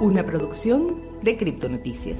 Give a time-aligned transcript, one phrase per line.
[0.00, 2.16] una producción de Criptonoticias.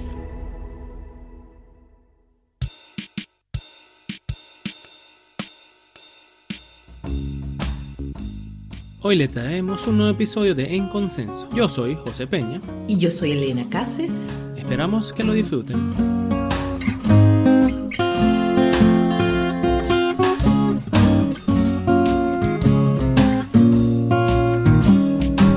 [9.00, 11.48] Hoy le traemos un nuevo episodio de En Consenso.
[11.54, 12.60] Yo soy José Peña.
[12.86, 14.28] Y yo soy Elena Cases.
[14.58, 15.78] Esperamos que lo disfruten.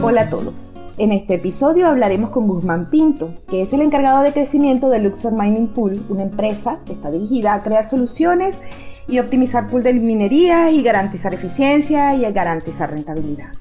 [0.02, 0.73] Hola a todos.
[1.00, 5.34] En este episodio hablaremos con Guzmán Pinto, que es el encargado de crecimiento de Luxor
[5.34, 8.60] Mining Pool, una empresa que está dirigida a crear soluciones
[9.08, 13.54] y optimizar pool de minería y garantizar eficiencia y garantizar rentabilidad.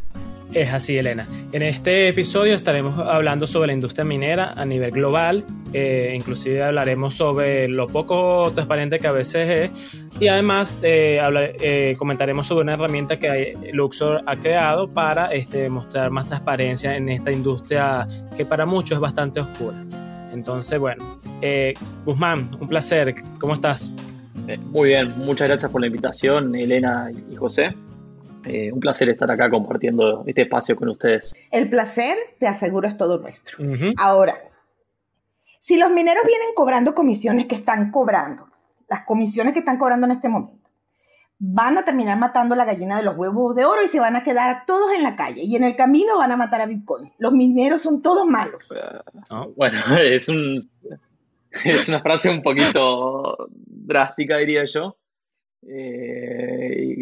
[0.55, 1.27] Es así, Elena.
[1.53, 7.15] En este episodio estaremos hablando sobre la industria minera a nivel global, eh, inclusive hablaremos
[7.15, 9.71] sobre lo poco transparente que a veces es
[10.21, 11.21] y además eh,
[11.59, 17.09] eh, comentaremos sobre una herramienta que Luxor ha creado para este, mostrar más transparencia en
[17.09, 18.07] esta industria
[18.37, 19.83] que para muchos es bastante oscura.
[20.35, 21.19] Entonces, bueno,
[22.05, 23.15] Guzmán, un placer.
[23.39, 23.95] ¿Cómo estás?
[24.71, 27.75] muy bien, muchas gracias por la invitación, Elena y José.
[28.45, 31.35] Eh, un placer estar acá compartiendo este espacio con ustedes.
[31.51, 33.59] El placer, te aseguro, es todo nuestro.
[33.97, 34.37] Ahora,
[35.59, 38.49] si los mineros vienen cobrando comisiones que están cobrando,
[38.89, 40.63] las comisiones que están cobrando en este momento,
[41.45, 44.23] van a terminar matando la gallina de los huevos de oro y se van a
[44.23, 45.43] quedar todos en la calle.
[45.43, 47.13] Y en el camino van a matar a Bitcoin.
[47.19, 48.63] Los mineros son todos malos.
[49.57, 50.59] bueno, es, un,
[51.65, 54.97] es una frase un poquito drástica, diría yo.
[55.69, 56.97] Eh,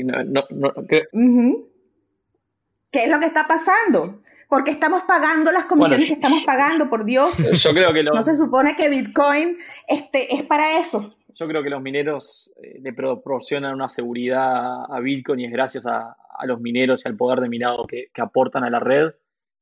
[2.91, 4.23] ¿Qué es lo que está pasando?
[4.49, 7.37] Porque estamos pagando las comisiones que estamos pagando, por Dios.
[7.63, 11.15] Yo creo que no se supone que Bitcoin este, es para eso.
[11.37, 15.87] Yo creo que los mineros eh, le proporcionan una seguridad a Bitcoin y es gracias
[15.87, 19.13] a, los mineros y al poder de minado que, aportan a la red,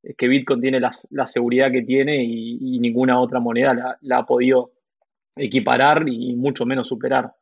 [0.03, 4.73] es que Bitcoin tiene la, seguridad que tiene y, ninguna otra moneda la, ha podido
[5.37, 7.33] equiparar y mucho menos superar.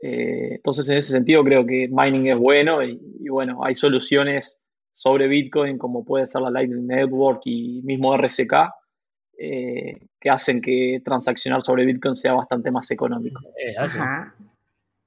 [0.00, 5.28] Eh, entonces, en ese sentido, creo que mining es bueno y, bueno, hay soluciones sobre
[5.28, 8.52] Bitcoin como puede ser la Lightning Network y mismo RSK
[9.38, 13.40] eh, que hacen que transaccionar sobre Bitcoin sea bastante más económico.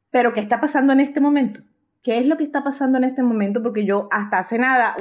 [0.10, 1.62] Pero, ¿qué está pasando en este momento?
[2.04, 3.62] ¿Qué es lo que está pasando en este momento?
[3.62, 4.96] Porque yo hasta hace nada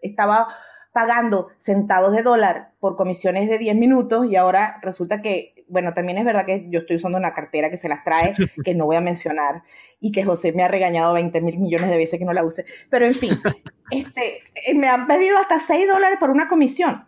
[0.00, 0.48] estaba
[0.92, 6.18] pagando centavos de dólar por comisiones de 10 minutos y ahora resulta que bueno, también
[6.18, 8.32] es verdad que yo estoy usando una cartera que se las trae,
[8.64, 9.62] que no voy a mencionar,
[10.00, 12.64] y que José me ha regañado 20 mil millones de veces que no la use.
[12.90, 13.30] Pero en fin,
[13.90, 17.04] este, eh, me han pedido hasta 6 dólares por una comisión.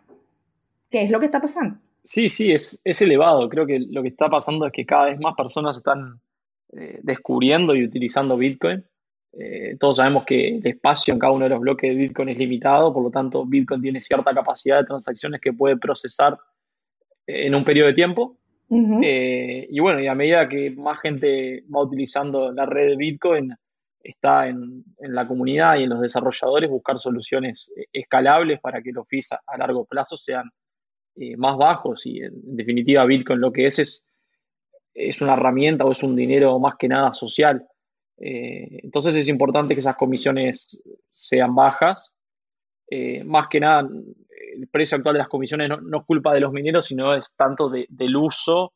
[0.89, 1.77] ¿Qué es lo que está pasando?
[2.03, 3.47] Sí, sí, es, es elevado.
[3.49, 6.19] Creo que lo que está pasando es que cada vez más personas están
[6.73, 8.83] eh, descubriendo y utilizando Bitcoin.
[9.33, 12.37] Eh, todos sabemos que el espacio en cada uno de los bloques de Bitcoin es
[12.37, 16.37] limitado, por lo tanto Bitcoin tiene cierta capacidad de transacciones que puede procesar
[17.27, 18.37] en un periodo de tiempo.
[19.03, 23.53] Eh, y bueno, y a medida que más gente va utilizando la red de Bitcoin,
[23.99, 29.07] está en, la comunidad y en los desarrolladores buscar soluciones eh, escalables para que los
[29.07, 30.49] fees a, largo plazo sean
[31.17, 32.05] eh, más bajos.
[32.05, 34.07] Y en, definitiva, Bitcoin lo que es, es
[34.93, 37.65] es una herramienta o es un dinero más que nada social.
[38.17, 42.13] entonces es importante que esas comisiones sean bajas.
[43.23, 43.87] más que nada,
[44.55, 47.69] el precio actual de las comisiones no, es culpa de los mineros, sino es tanto
[47.69, 48.73] del uso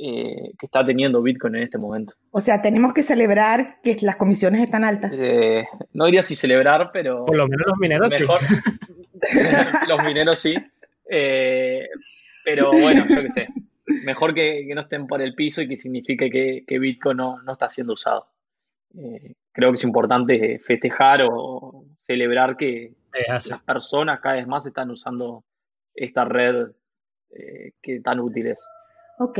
[0.00, 2.14] eh, que está teniendo Bitcoin en este momento.
[2.30, 5.10] O sea, tenemos que celebrar que las comisiones están altas.
[5.12, 7.24] Eh, no diría si celebrar, pero...
[7.24, 8.24] Por lo menos los mineros sí.
[9.88, 10.54] los mineros sí.
[11.10, 11.88] Eh,
[12.44, 13.48] pero bueno, yo qué sé.
[14.04, 16.30] Mejor que, no estén por el piso y que signifique
[16.64, 18.28] que, Bitcoin no, no, está siendo usado.
[19.52, 22.92] creo que es importante festejar o celebrar que,
[23.28, 25.44] las personas cada vez más están usando
[25.94, 26.68] esta red
[27.30, 28.66] eh, que tan útil es.
[29.18, 29.38] Ok.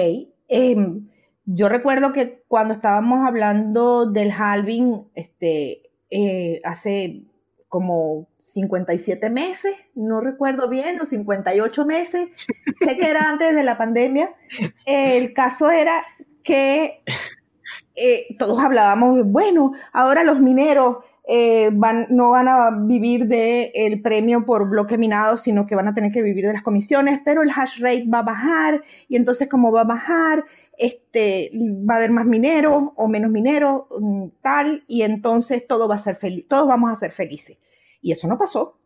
[0.48, 1.08] Em,
[1.44, 7.22] yo recuerdo que cuando estábamos hablando del halving, este, eh, hace
[7.68, 12.28] como 57 meses, no recuerdo bien, o 58 meses,
[12.80, 14.34] sé que era antes de la pandemia,
[14.86, 16.02] el caso era
[16.42, 17.02] que
[17.94, 20.98] eh, todos hablábamos, bueno, ahora los mineros
[21.30, 25.86] eh, van, no van a vivir del el premio por bloque minado, sino que van
[25.86, 29.16] a tener que vivir de las comisiones, pero el hash rate va a bajar y
[29.16, 30.44] entonces como va a bajar,
[30.78, 35.96] este, va a haber más minero o menos minero, mm, tal, y entonces todo va
[35.96, 37.58] a ser feliz, todos vamos a ser felices.
[38.00, 38.78] Y eso no pasó.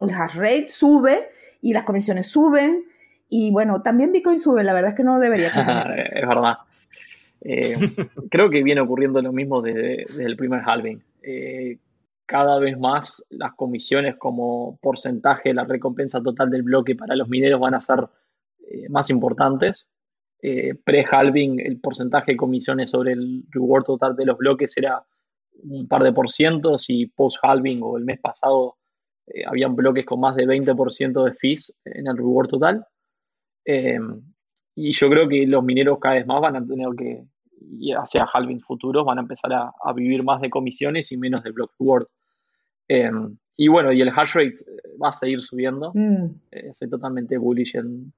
[0.00, 1.28] El hash rate sube
[1.60, 2.84] y las comisiones suben
[3.28, 5.48] y bueno, también Bitcoin sube, la verdad es que no debería.
[6.12, 6.58] es verdad.
[7.40, 7.76] Eh,
[8.30, 11.02] creo que viene ocurriendo lo mismo desde, desde el primer halving.
[11.26, 11.78] Eh,
[12.26, 17.28] cada vez más las comisiones como porcentaje de la recompensa total del bloque para los
[17.28, 18.08] mineros van a ser
[18.70, 19.90] eh, más importantes.
[20.40, 25.04] Eh, Pre-halving, el porcentaje de comisiones sobre el reward total de los bloques era
[25.62, 28.76] un par de por cientos y post-halving o el mes pasado
[29.26, 32.86] eh, habían bloques con más de 20% de fees en el reward total.
[34.76, 37.24] y yo creo que los mineros cada vez más van a tener que,
[37.60, 41.50] y hacia halving futuros, van a empezar a, vivir más de comisiones y menos de
[41.50, 42.06] block reward.
[43.56, 44.56] y bueno, y el hash rate
[45.02, 45.92] va a seguir subiendo.
[45.94, 46.40] Mm.
[46.72, 48.12] soy totalmente bullish en,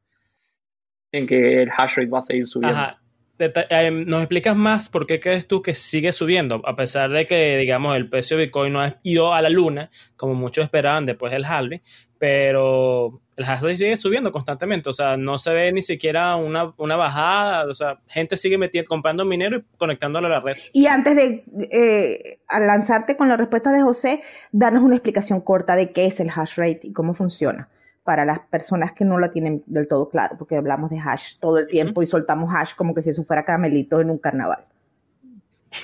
[1.12, 2.78] en que el hash rate va a seguir subiendo.
[2.78, 3.00] Ajá.
[3.38, 6.62] Em, ¿Nos explicas más por qué crees tú que sigue subiendo?
[6.64, 9.90] A pesar de que, digamos, el precio de Bitcoin no ha ido a la luna,
[10.16, 11.82] como muchos esperaban después del halving,
[12.18, 14.88] pero el hash rate sigue subiendo constantemente.
[14.88, 17.66] O sea, no se ve ni siquiera una, bajada.
[17.66, 20.56] O sea, gente sigue metiendo, comprando minero y conectándolo a la red.
[20.72, 24.22] Y antes de eh, lanzarte con la respuesta de José,
[24.52, 27.68] danos una explicación corta de qué es el hash rate y cómo funciona
[28.04, 31.58] para las personas que no la tienen del todo claro, porque hablamos de hash todo
[31.58, 34.64] el tiempo y soltamos hash como que si eso fuera caramelito en un carnaval.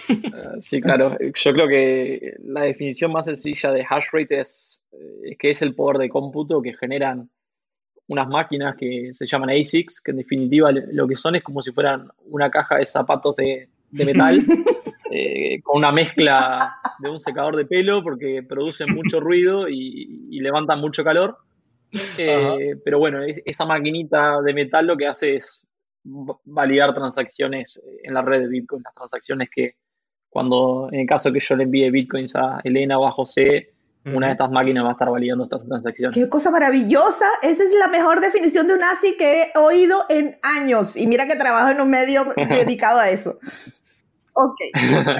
[0.09, 1.19] Eh, sí, claro.
[1.19, 5.75] Yo creo que la definición más sencilla de hash rate es, eh, que es el
[5.75, 7.29] poder de cómputo que generan
[8.09, 11.73] unas máquinas que se llaman ASICs, que en definitiva lo que son es como si
[11.73, 14.41] fueran una caja de zapatos de, metal
[15.11, 20.81] eh, con una mezcla de un secador de pelo porque producen mucho ruido y levantan
[20.81, 21.39] mucho calor.
[22.17, 25.67] Eh, pero bueno, esa maquinita de metal lo que hace es
[26.05, 29.77] validar transacciones en la red de Bitcoin, las transacciones que
[30.29, 33.73] cuando, en el caso que yo le envíe Bitcoins a Elena o a José,
[34.05, 36.17] una de estas máquinas va a estar validando estas transacciones.
[36.17, 37.27] Qué cosa maravillosa.
[37.43, 40.97] Esa es la mejor definición de un ASI que he oído en años.
[40.97, 43.39] Y mira que trabajo en un medio dedicado a eso.
[44.35, 44.57] Ok.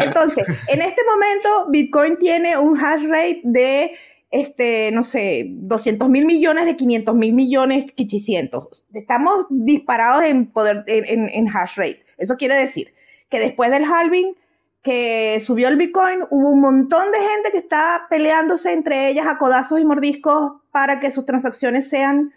[0.01, 3.93] Entonces, en este momento, Bitcoin tiene un hash rate de
[4.31, 8.87] este, no sé, 200 mil millones de 500 mil millones, 800.
[8.95, 12.05] Estamos disparados en poder, en, en, hash rate.
[12.17, 12.95] Eso quiere decir
[13.29, 14.35] que después del halving
[14.83, 19.39] que subió el Bitcoin, hubo un montón de gente que está peleándose entre ellas a
[19.39, 22.33] codazos y mordiscos para que sus transacciones sean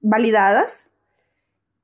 [0.00, 0.92] validadas.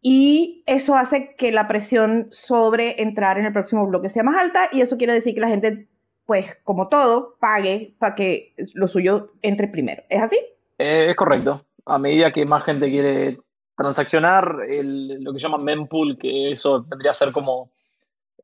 [0.03, 4.69] Y eso hace que la presión sobre entrar en el próximo bloque sea más alta
[4.73, 5.89] y eso quiere decir que la gente
[6.27, 10.03] pues como todo, pague para que lo suyo entre primero.
[10.09, 10.39] ¿Es así?
[10.79, 11.65] Eh, es correcto.
[11.85, 13.39] A medida que más gente quiere
[13.77, 17.71] transaccionar, lo que llaman mempool, que eso tendría a ser como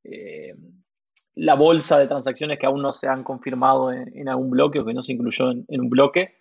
[0.04, 0.54] eh,
[1.38, 4.92] la bolsa de transacciones que aún no se han confirmado en, algún bloque o que
[4.92, 6.34] no se incluyó en, un bloque,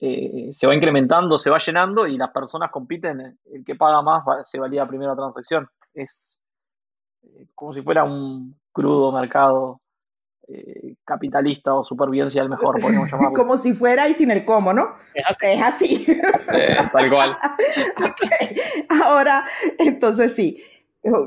[0.00, 3.38] eh, se va incrementando, se va llenando y las personas compiten.
[3.52, 5.68] El que paga más se valida primero la transacción.
[5.94, 6.36] Es
[7.54, 9.80] como si fuera un crudo mercado
[10.48, 13.34] eh, capitalista o supervivencia del mejor, podemos llamarlo.
[13.34, 14.96] Como si fuera y sin el cómo, ¿no?
[15.14, 16.06] Es así.
[16.08, 17.38] Eh, tal cual.
[19.04, 19.44] Ahora,
[19.78, 20.60] entonces sí,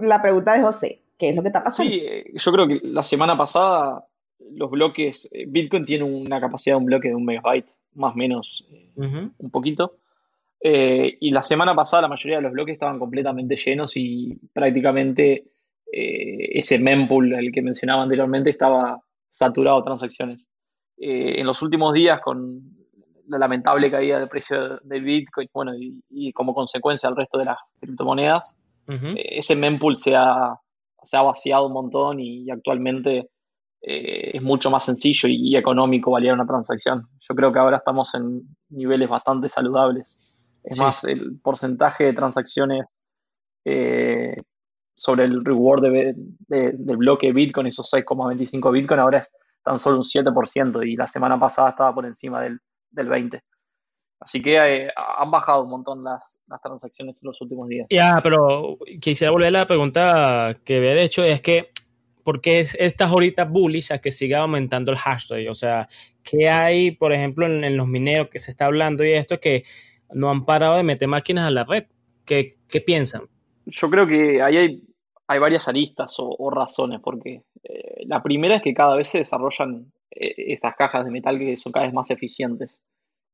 [0.01, 1.93] la pregunta de José, ¿qué es lo que está pasando?
[1.93, 4.03] Sí, eh, yo creo que la semana pasada
[4.53, 8.67] los bloques, Bitcoin tiene una capacidad de un bloque de un megabyte, más o menos,
[8.95, 9.97] un poquito.
[10.59, 15.45] y la semana pasada la mayoría de los bloques estaban completamente llenos y prácticamente
[15.85, 20.47] ese mempool, el que mencionaba anteriormente, estaba saturado de transacciones.
[21.03, 22.61] Eh, en los últimos días, con
[23.27, 27.57] la lamentable caída del precio del Bitcoin, bueno, y, como consecuencia el resto de las
[27.79, 28.55] criptomonedas,
[28.87, 30.59] eh, ese mempool se ha,
[31.01, 33.29] se ha vaciado un montón y, actualmente
[33.81, 37.07] eh, es mucho más sencillo y, económico validar una transacción.
[37.19, 40.17] Yo creo que ahora estamos en niveles bastante saludables.
[40.63, 42.85] Es más, el porcentaje de transacciones
[44.95, 46.13] sobre el reward de,
[46.47, 49.31] del bloque Bitcoin, esos 6,25 Bitcoin, ahora es
[49.63, 52.59] tan solo un 7% y la semana pasada estaba por encima del,
[52.91, 53.41] del 20%.
[54.21, 54.87] Así que eh,
[55.17, 57.87] han bajado un montón las, las, transacciones en los últimos días.
[57.89, 61.69] Ya, pero quisiera volver a la pregunta que había hecho, es que,
[62.23, 65.49] ¿por qué estás ahorita bullish a que siga aumentando el hashtag?
[65.49, 65.89] O sea,
[66.23, 69.63] ¿qué hay, por ejemplo, en, los mineros que se está hablando y esto que
[70.13, 71.85] no han parado de meter máquinas a la red?
[72.23, 73.23] ¿Qué, qué piensan?
[73.65, 74.83] Yo creo que ahí hay
[75.31, 79.89] hay varias aristas o, razones, porque eh, la primera es que cada vez se desarrollan
[80.11, 82.81] eh, estas cajas de metal que son cada vez más eficientes.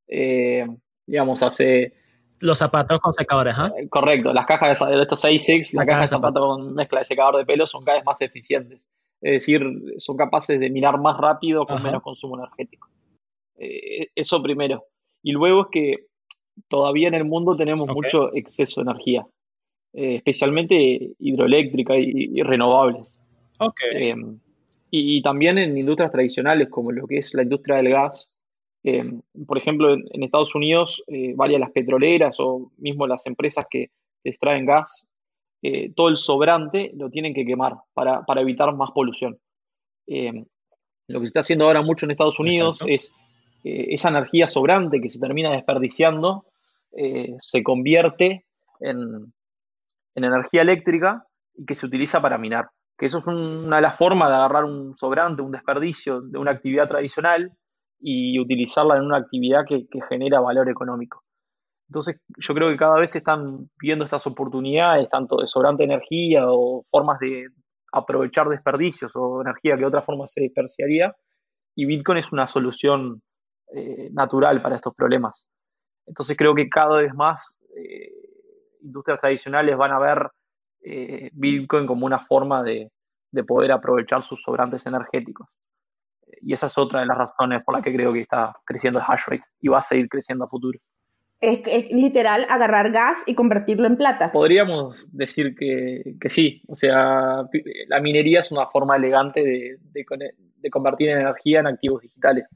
[0.07, 0.65] Eh,
[1.05, 1.93] digamos, hace...
[2.39, 3.71] Los zapatos con secadores, ¿ah?
[3.89, 7.45] correcto, las cajas de, estos ASICs, la, caja de zapatos con mezcla de secador de
[7.45, 8.87] pelo son cada vez más eficientes.
[9.19, 9.63] Es decir,
[9.97, 12.87] son capaces de mirar más rápido con menos consumo energético.
[13.55, 14.85] eso primero.
[15.23, 16.07] Y luego es que
[16.67, 19.25] todavía en el mundo tenemos mucho exceso de energía.
[19.93, 23.19] Eh, especialmente hidroeléctrica y, renovables.
[23.57, 24.11] Okay.
[24.11, 24.15] Eh,
[24.89, 28.31] Y, también en industrias tradicionales como lo que es la industria del gas.
[28.89, 29.03] Eh,
[29.45, 33.91] por ejemplo, en, Estados Unidos, eh, varias las petroleras o mismo las empresas que
[34.23, 35.05] extraen gas,
[35.61, 39.37] eh, todo el sobrante lo tienen que quemar para, evitar más polución.
[40.07, 43.13] lo que se está haciendo ahora mucho en Estados Unidos es
[43.65, 46.45] esa energía sobrante que se termina desperdiciando,
[47.39, 48.45] se convierte
[48.79, 49.33] en,
[50.15, 51.25] en energía eléctrica
[51.55, 54.63] y que se utiliza para minar que eso es una de las formas de agarrar
[54.63, 57.51] un sobrante, un desperdicio de una actividad tradicional
[57.99, 61.23] y utilizarla en una actividad que, genera valor económico.
[61.89, 66.43] Entonces, yo creo que cada vez se están viendo estas oportunidades, tanto de sobrante energía
[66.47, 67.47] o formas de
[67.91, 71.15] aprovechar desperdicios o energía que de otra forma se desperdiciaría,
[71.75, 73.21] y Bitcoin es una solución
[73.73, 75.45] eh, natural para estos problemas.
[76.05, 78.11] Entonces, creo que cada vez más eh,
[78.81, 80.29] industrias tradicionales van a ver
[80.81, 82.89] eh, Bitcoin como una forma de,
[83.45, 85.47] poder aprovechar sus sobrantes energéticos.
[86.41, 89.05] Y esa es otra de las razones por las que creo que está creciendo el
[89.07, 90.79] hash rate y va a seguir creciendo a futuro.
[91.39, 94.31] Es, literal agarrar gas y convertirlo en plata.
[94.31, 96.63] Podríamos decir que, sí.
[96.67, 97.43] O sea,
[97.87, 100.05] la minería es una forma elegante de,
[100.71, 102.47] convertir energía en activos digitales.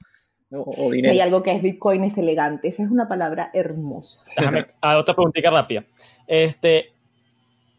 [0.50, 2.68] Si hay algo que es Bitcoin es elegante.
[2.68, 4.26] Esa es una palabra hermosa.
[4.36, 5.86] Déjame, a otra preguntita rápida.
[6.28, 6.92] Este,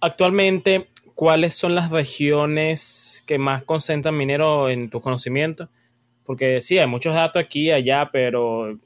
[0.00, 5.68] actualmente, ¿cuáles son las regiones que más concentran minero en tu conocimiento?
[6.24, 8.78] Porque sí, hay muchos datos aquí y allá, pero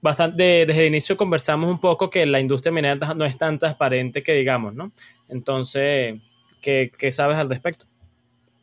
[0.00, 4.22] bastante, desde el inicio conversamos un poco que la industria minera no es tan transparente
[4.22, 4.92] que digamos, ¿no?
[5.28, 6.20] Entonces,
[6.60, 7.86] ¿qué, sabes al respecto?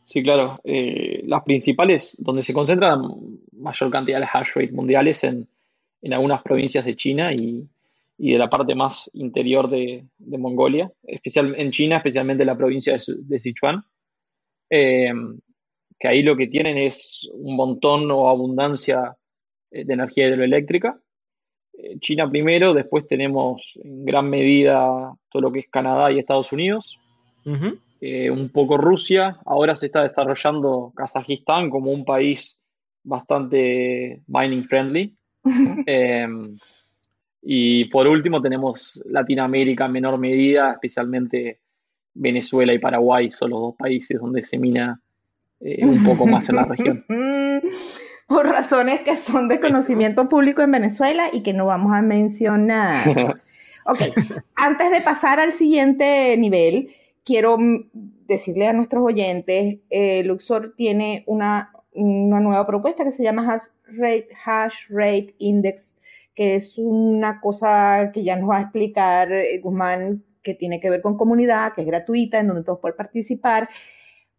[0.04, 0.60] Sí, claro.
[0.64, 3.02] Eh, las principales, donde se concentra la
[3.54, 5.48] mayor cantidad de hash rate mundiales en,
[6.02, 7.68] en algunas provincias de China y,
[8.20, 13.40] y de la parte más interior de, Mongolia, especial, en China, especialmente la provincia de,
[13.40, 13.82] Sichuan,
[14.70, 15.14] eh,
[16.00, 19.16] que ahí lo que tienen es un montón o abundancia
[19.72, 21.00] eh, de energía hidroeléctrica.
[21.74, 26.52] Eh, China primero, después tenemos en gran medida todo lo que es Canadá y Estados
[26.52, 26.98] Unidos,
[27.46, 32.58] un poco Rusia, ahora se está desarrollando Kazajistán como un país
[33.04, 35.18] bastante mining friendly.
[37.42, 41.62] Y por último tenemos Latinoamérica en menor medida, especialmente
[42.14, 45.02] Venezuela y Paraguay son los dos países donde se mina
[45.62, 47.06] eh, un poco más en la región.
[48.28, 53.42] Por razones que son de conocimiento público en Venezuela y que no vamos a mencionar.
[53.86, 54.02] Ok,
[54.56, 57.58] antes de pasar al siguiente nivel, quiero
[58.28, 63.64] decirle a nuestros oyentes, eh, Luxor tiene una, una nueva propuesta que se llama Hash
[63.88, 65.96] Rate, Hash Rate Index
[66.40, 70.90] que es una cosa que ya nos va a explicar eh, Guzmán, que tiene que
[70.90, 73.68] ver con comunidad, que es gratuita, en donde todos pueden participar,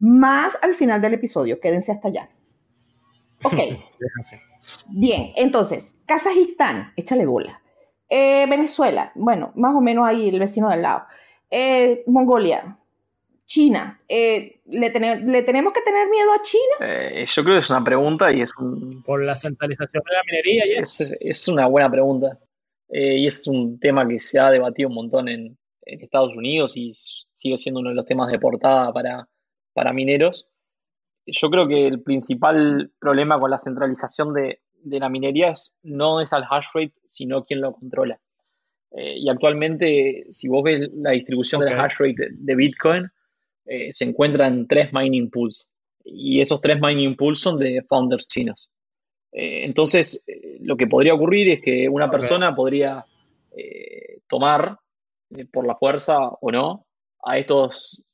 [0.00, 1.60] más al final del episodio.
[1.60, 2.28] Quédense hasta allá.
[3.42, 3.56] Ok.
[4.88, 7.62] Bien, entonces, Kazajistán, échale bola.
[8.10, 11.04] Eh, Venezuela, bueno, más o menos ahí el vecino de al lado.
[11.50, 12.76] Eh, Mongolia,
[13.46, 16.86] China, eh, ¿le, tenemos que tener miedo a China?
[16.86, 19.02] Eh, yo creo que es una pregunta y es un...
[19.02, 20.66] Por la centralización de la minería.
[20.66, 22.38] Y es, es una buena pregunta.
[22.88, 26.92] Eh, y es un tema que se ha debatido un montón en, Estados Unidos y
[26.92, 29.28] sigue siendo uno de los temas de portada para,
[29.80, 30.46] para mineros.
[31.24, 36.30] Yo creo que el principal problema con la centralización de, la minería es no es
[36.32, 38.20] el hash rate, sino quién lo controla.
[38.92, 43.10] y actualmente, si vos ves la distribución del hash rate de Bitcoin,
[43.64, 45.66] eh, se encuentran tres mining pools
[46.04, 48.68] y esos tres mining pools son de founders chinos.
[49.32, 53.06] Eh, entonces, eh, lo que podría ocurrir es que una persona podría
[54.28, 54.78] tomar
[55.52, 56.86] por la fuerza o no
[57.24, 58.04] a estos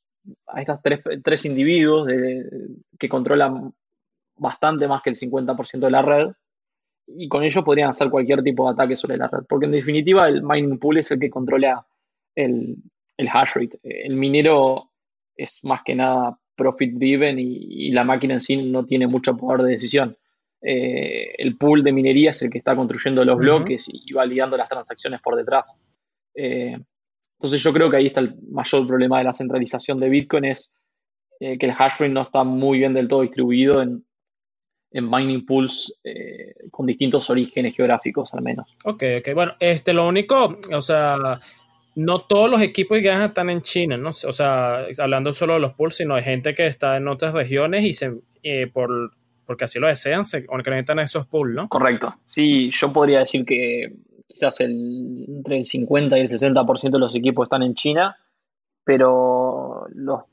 [0.47, 2.07] a estas tres, tres individuos
[2.97, 3.73] que controlan
[4.37, 6.27] bastante más que el 50% de la red
[7.07, 10.27] y con ello podrían hacer cualquier tipo de ataque sobre la red, porque en definitiva
[10.27, 11.87] el mining pool es el que controla
[12.35, 12.75] el,
[13.17, 13.79] el hash rate.
[13.83, 14.91] El minero
[15.35, 19.61] es más que nada profit driven y, la máquina en sí no tiene mucho poder
[19.61, 20.17] de decisión.
[20.61, 24.67] Eh, el pool de minería es el que está construyendo los bloques y, validando las
[24.67, 25.79] transacciones por detrás.
[26.33, 26.77] Eh,
[27.37, 30.73] entonces yo creo que ahí está el mayor problema de la centralización de Bitcoin, es
[31.39, 34.03] eh, que el hash rate no está muy bien del todo distribuido en,
[34.91, 35.93] en mining pools
[36.71, 38.65] con distintos orígenes geográficos al menos.
[38.83, 39.33] Ok, ok.
[39.35, 41.39] Bueno, este, lo único, o sea,
[41.97, 44.09] no todos los equipos que están en China, ¿no?
[44.09, 47.85] O sea, hablando solo de los pools, sino de gente que está en otras regiones
[47.85, 48.13] y se,
[48.43, 49.13] eh, por,
[49.47, 51.67] porque así lo desean, se conectan a esos pools, ¿no?
[51.67, 52.13] Correcto.
[52.27, 53.93] Sí, yo podría decir que
[54.27, 58.17] quizás el, entre el 50 y el 60% de los equipos están en China,
[58.83, 60.25] pero los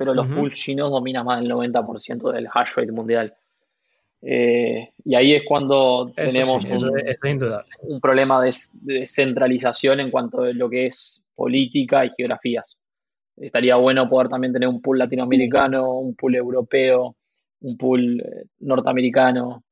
[0.00, 3.34] pero los pools chinos dominan más del 90% del hash rate mundial.
[4.22, 10.86] Eh, y ahí es cuando tenemos un, problema de, centralización en cuanto a lo que
[10.86, 12.78] es política y geografías.
[13.36, 17.16] Estaría bueno poder también tener un pool latinoamericano, un pool europeo,
[17.60, 19.64] un pool eh, norteamericano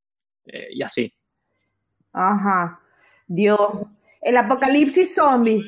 [0.44, 1.10] eh, y así.
[2.12, 2.82] Ajá.
[3.28, 3.60] Dios.
[4.20, 5.62] El apocalipsis zombie.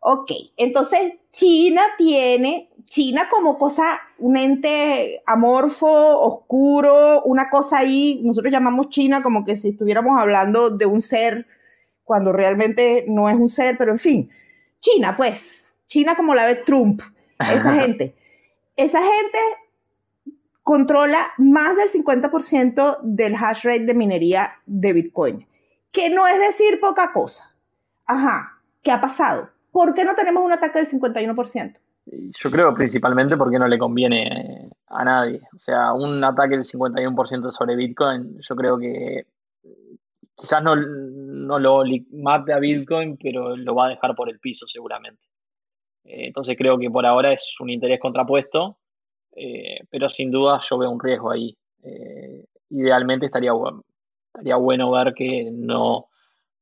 [0.00, 8.52] Ok, entonces China tiene, China como cosa, un ente amorfo, oscuro, una cosa ahí, nosotros
[8.52, 11.46] llamamos China como que si estuviéramos hablando de un ser,
[12.04, 14.30] cuando realmente no es un ser, pero en fin,
[14.80, 17.00] China pues, China como la ve Trump,
[17.38, 18.14] esa gente.
[18.76, 19.38] Esa gente
[20.62, 25.46] controla más del 50% del hash rate de minería de Bitcoin,
[25.94, 27.56] que no es decir poca cosa.
[28.04, 29.48] Ajá, ¿qué ha pasado?
[29.74, 31.76] ¿por qué no tenemos un ataque del 51%?
[32.06, 35.40] Yo creo principalmente porque no le conviene a nadie.
[35.52, 39.26] O sea, un ataque del 51% sobre Bitcoin, yo creo que
[40.36, 41.82] quizás no, lo
[42.12, 45.24] mate a Bitcoin, pero lo va a dejar por el piso seguramente.
[46.04, 48.78] Eh, entonces creo que por ahora es un interés contrapuesto,
[49.34, 51.56] eh, pero sin duda yo veo un riesgo ahí.
[51.82, 53.50] Eh, idealmente estaría,
[54.34, 56.08] estaría bueno ver que no,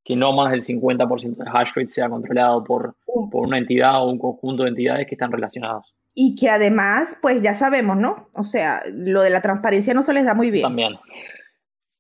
[0.05, 2.95] que no más del 50% del hash rate sea controlado por,
[3.31, 5.95] por una entidad o un conjunto de entidades que están relacionados.
[6.15, 8.29] Y que además, pues ya sabemos, ¿no?
[8.35, 10.63] O sea, lo de la transparencia no se les da muy bien.
[10.63, 10.99] También,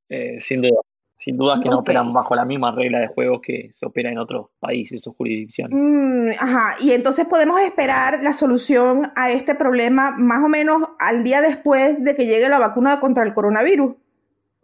[0.08, 0.80] eh, sin duda.
[1.14, 4.18] Sin duda que no operan bajo la misma regla de juego que se opera en
[4.18, 5.78] otros países o jurisdicciones.
[5.80, 11.22] Mm, ajá, y entonces podemos esperar la solución a este problema más o menos al
[11.22, 13.94] día después de que llegue la vacuna contra el coronavirus.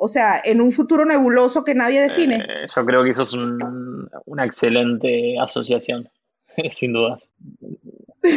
[0.01, 2.37] O sea, en un futuro nebuloso que nadie define.
[2.37, 6.09] Eh, yo creo que eso es una excelente asociación,
[6.71, 7.29] sin dudas.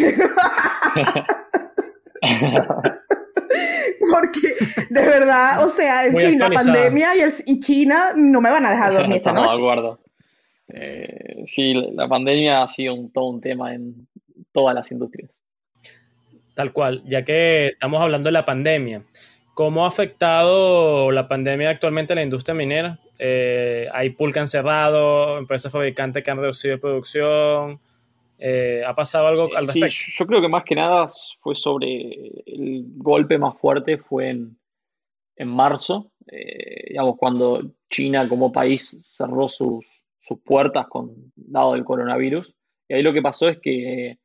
[4.12, 4.40] Porque,
[4.90, 7.12] de verdad, o sea, en fin, la pandemia
[7.46, 9.52] y, China no me van a dejar dormir esta noche.
[9.52, 10.00] de acuerdo.
[10.68, 14.08] Eh, sí, la pandemia ha sido un, todo un tema en
[14.52, 15.44] todas las industrias.
[16.56, 19.04] Tal cual, ya que estamos hablando de la pandemia,
[19.62, 22.98] ¿Cómo ha afectado la pandemia actualmente a la industria minera?
[23.20, 27.80] Eh, ¿Hay pool que han cerrado, empresas fabricantes que han reducido producción?
[28.40, 29.96] Eh, ¿Ha pasado algo al respecto?
[29.96, 31.06] Sí, yo creo que más que nada
[31.42, 34.58] fue sobre el golpe más fuerte fue en,
[35.48, 39.86] marzo, eh, digamos, cuando China como país cerró sus,
[40.22, 42.52] sus puertas con dado el coronavirus.
[42.88, 44.18] Y ahí lo que pasó es que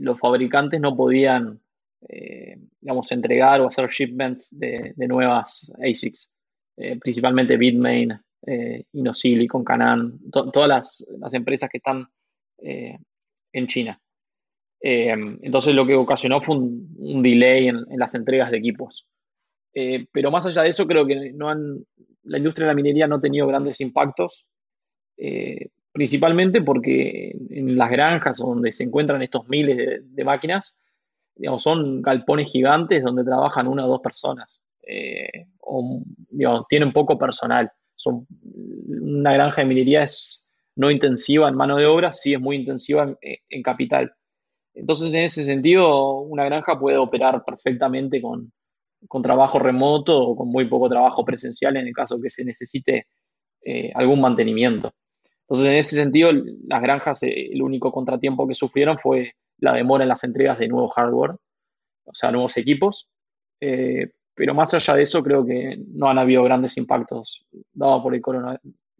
[0.00, 1.62] los fabricantes no podían
[2.08, 6.32] eh, digamos, entregar o hacer shipments de, nuevas ASICs,
[6.76, 8.12] eh, principalmente Bitmain,
[8.46, 12.06] eh, Inosilicon, Canan, todas las, empresas que están
[12.58, 12.96] eh,
[13.52, 14.00] en China.
[14.80, 19.08] entonces lo que ocasionó fue un, delay en, las entregas de equipos.
[20.12, 21.84] pero más allá de eso, creo que no han,
[22.22, 24.46] la industria de la minería no ha tenido grandes impactos,
[25.92, 30.76] principalmente porque en las granjas donde se encuentran estos miles de máquinas,
[31.36, 34.60] digamos, son galpones gigantes donde trabajan una o dos personas.
[34.86, 36.02] Eh, o,
[36.68, 37.70] tienen poco personal.
[37.94, 38.26] Son,
[38.88, 40.46] una granja de minería es
[40.76, 44.12] no intensiva en mano de obra, sí es muy intensiva en, capital.
[44.74, 48.52] Entonces, en ese sentido, una granja puede operar perfectamente con,
[49.22, 53.06] trabajo remoto o con muy poco trabajo presencial en el caso que se necesite
[53.62, 54.92] eh, algún mantenimiento.
[55.48, 60.04] Entonces, en ese sentido, las granjas, eh, el único contratiempo que sufrieron fue la demora
[60.04, 61.32] en las entregas de nuevo hardware,
[62.04, 63.08] o sea, nuevos equipos.
[63.60, 68.14] Eh, pero más allá de eso, creo que no han habido grandes impactos dados por
[68.14, 68.20] el,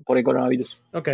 [0.04, 0.84] por el coronavirus.
[0.92, 1.10] Ok.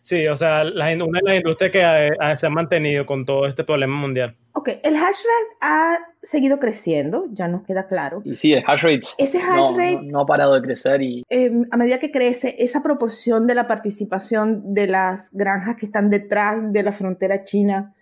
[0.00, 3.64] Sí, o sea, una de las industrias que eh, se ha mantenido con todo este
[3.64, 4.36] problema mundial.
[4.52, 8.22] Ok, el hash rate ha seguido creciendo, ya nos queda claro.
[8.24, 11.24] Y sí, el hash rate, Ese hash rate no, ha parado de crecer y...
[11.28, 16.10] Em, a medida que crece, esa proporción de la participación de las granjas que están
[16.10, 17.94] detrás de la frontera china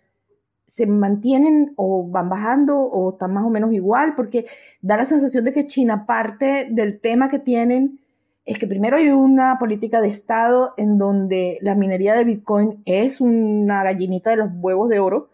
[0.67, 4.47] se mantienen o van bajando o están más o menos igual, porque
[4.81, 8.01] da la sensación de que China parte del tema que tienen
[8.47, 13.21] es que primero hay una política de Estado en donde la minería de Bitcoin es
[13.21, 15.31] una gallinita de los huevos de oro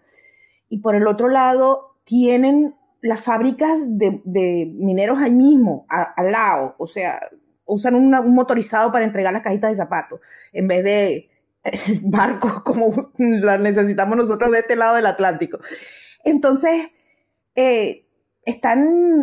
[0.70, 6.87] y por el otro lado tienen las fábricas de, mineros ahí mismo, al lado, o
[6.87, 7.20] sea,
[7.66, 10.20] usan un motorizado para entregar las cajitas de zapatos
[10.53, 11.31] en vez de
[12.03, 15.59] barcos como las necesitamos nosotros de este lado del Atlántico.
[16.25, 16.87] Entonces,
[17.57, 18.07] eh,
[18.44, 19.20] están,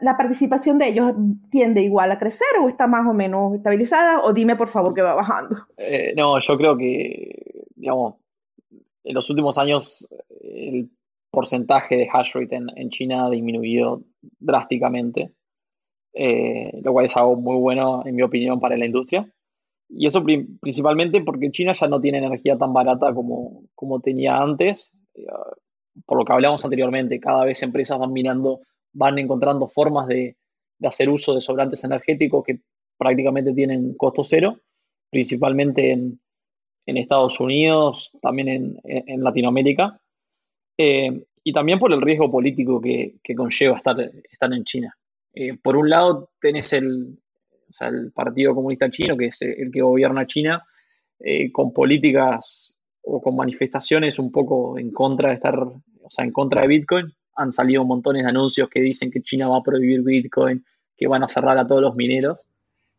[0.00, 1.12] la participación de ellos
[1.50, 5.02] tiende igual a crecer o está más o menos estabilizada o dime por favor que
[5.02, 5.56] va bajando.
[5.76, 8.16] Eh, no, yo creo que, digamos,
[9.04, 10.08] en los últimos años
[10.40, 10.90] el
[11.30, 14.02] porcentaje de hash rate en, China ha disminuido
[14.38, 15.32] drásticamente,
[16.12, 19.26] eh, lo cual es algo muy bueno, en mi opinión, para la industria.
[19.88, 24.96] Y eso principalmente porque China ya no tiene energía tan barata como, como tenía antes.
[26.06, 28.60] Por lo que hablamos anteriormente, cada vez empresas van mirando,
[28.92, 30.36] van encontrando formas de,
[30.84, 32.60] hacer uso de sobrantes energéticos que
[32.98, 34.60] prácticamente tienen costo cero,
[35.10, 36.18] principalmente en,
[36.84, 40.00] Estados Unidos, también en, Latinoamérica,
[40.76, 43.98] eh, y también por el riesgo político que, que conlleva estar,
[44.30, 44.96] estar en China.
[45.34, 47.18] Eh, por un lado, tenés el,
[47.68, 50.64] o sea, el Partido Comunista Chino, que es el que gobierna China,
[51.18, 52.71] eh, con políticas
[53.02, 57.12] o con manifestaciones un poco en contra de estar, o sea, en contra de Bitcoin.
[57.34, 60.64] Han salido montones de anuncios que dicen que China va a prohibir Bitcoin,
[60.96, 62.46] que van a cerrar a todos los mineros.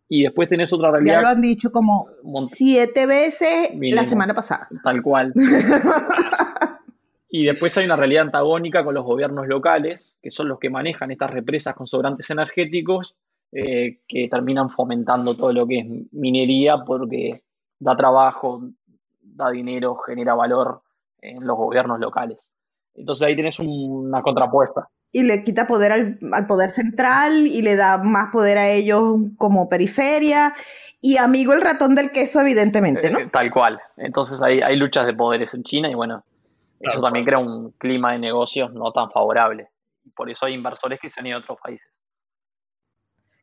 [0.10, 1.16] Y después tenés otra realidad.
[1.16, 2.08] Ya lo han dicho como
[2.46, 4.68] siete veces la semana pasada.
[4.84, 5.34] Tal cual.
[7.30, 11.12] y después hay una realidad antagónica con los gobiernos locales, que son los que manejan
[11.12, 13.16] estas represas con sobrantes energéticos,
[13.52, 17.44] eh, que terminan fomentando todo lo que es minería porque
[17.80, 18.70] da trabajo,
[19.36, 20.82] da dinero, genera valor
[21.22, 22.52] en los gobiernos locales.
[22.96, 28.00] Entonces ahí tienes una contrapuesta y le quita poder al, poder central y le da
[28.00, 30.56] más poder a ellos como periferia
[31.00, 33.19] y amigo el ratón del queso evidentemente, ¿no?
[33.19, 33.80] Eh, tal cual.
[33.96, 36.26] Entonces hay, hay luchas de poderes en China y bueno,
[36.80, 39.69] eso también crea un clima de negocios no tan favorable.
[40.04, 41.91] Y por eso hay inversores que se han ido a otros países.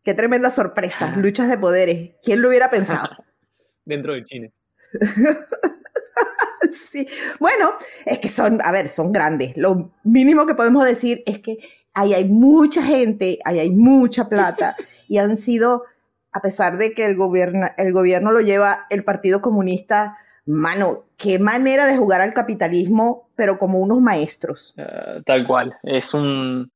[0.03, 2.17] Qué tremenda sorpresa, luchas de poderes.
[2.23, 3.11] ¿Quién lo hubiera pensado?
[3.85, 4.49] Dentro de China.
[6.73, 7.07] sí.
[7.39, 7.73] Bueno,
[8.05, 9.57] es que son, a ver, son grandes.
[9.57, 11.59] Lo mínimo que podemos decir es que
[11.95, 14.77] ahí hay mucha gente, ahí hay mucha plata
[15.09, 15.85] y han sido,
[16.33, 21.39] a pesar de que el gobierno, el gobierno lo lleva el Partido Comunista, mano, qué
[21.39, 24.75] manera de jugar al capitalismo, pero como unos maestros.
[24.77, 25.77] Eh, tal cual.
[25.83, 26.71] Es un.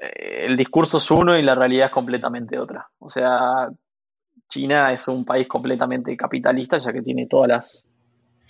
[0.00, 2.88] Eh, el discurso es uno y la realidad es completamente otra.
[2.98, 3.68] O sea,
[4.48, 7.93] China es un país completamente capitalista, ya que tiene todas las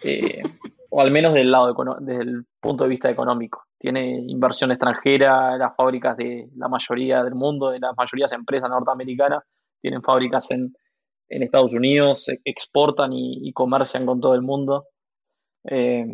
[0.02, 0.42] eh,
[0.90, 3.64] o al menos del lado desde el punto de vista económico.
[3.78, 9.42] Tiene inversión extranjera, las fábricas de la mayoría del mundo, de las mayorías empresas norteamericanas,
[9.80, 10.74] tienen fábricas en,
[11.28, 14.86] Estados Unidos, e, exportan y, comercian con todo el mundo.
[15.64, 16.06] Eh,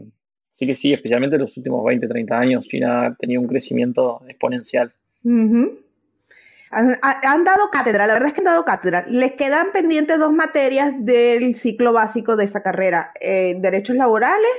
[0.50, 4.22] así que sí, especialmente en los últimos 20, 30 años, China ha tenido un crecimiento
[4.26, 4.92] exponencial.
[6.72, 9.04] Han, dado cátedra, la verdad es que han dado cátedra.
[9.08, 14.50] Les quedan pendientes dos materias del ciclo básico de esa carrera, eh, derechos laborales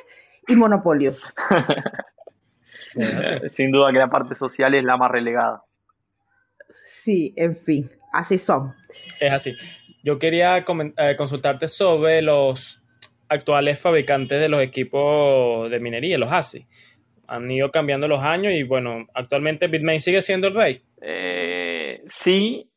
[0.47, 1.15] y monopolio.
[3.45, 5.63] Sin duda que la parte social es la más relegada.
[6.86, 8.74] Sí, en fin, así son.
[9.19, 9.56] Es así.
[10.04, 12.84] Yo quería eh, consultarte sobre los
[13.30, 16.67] actuales fabricantes de los equipos de minería, los ASI.
[17.28, 20.84] Han ido cambiando los años y bueno, actualmente Bitmain sigue siendo el rey.
[21.02, 21.40] Eh,
[22.06, 22.72] sí,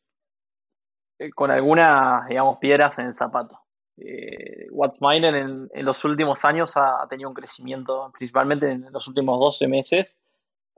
[1.18, 3.60] eh, con algunas, digamos, piedras en el zapato.
[3.96, 9.38] Eh, WhatsMiner en, en, los últimos años ha, tenido un crecimiento, principalmente en los últimos
[9.38, 10.20] 12 meses,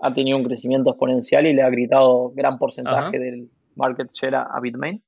[0.00, 4.58] ha tenido un crecimiento exponencial y le ha gritado gran porcentaje del market share a,
[4.60, 5.02] Bitmain.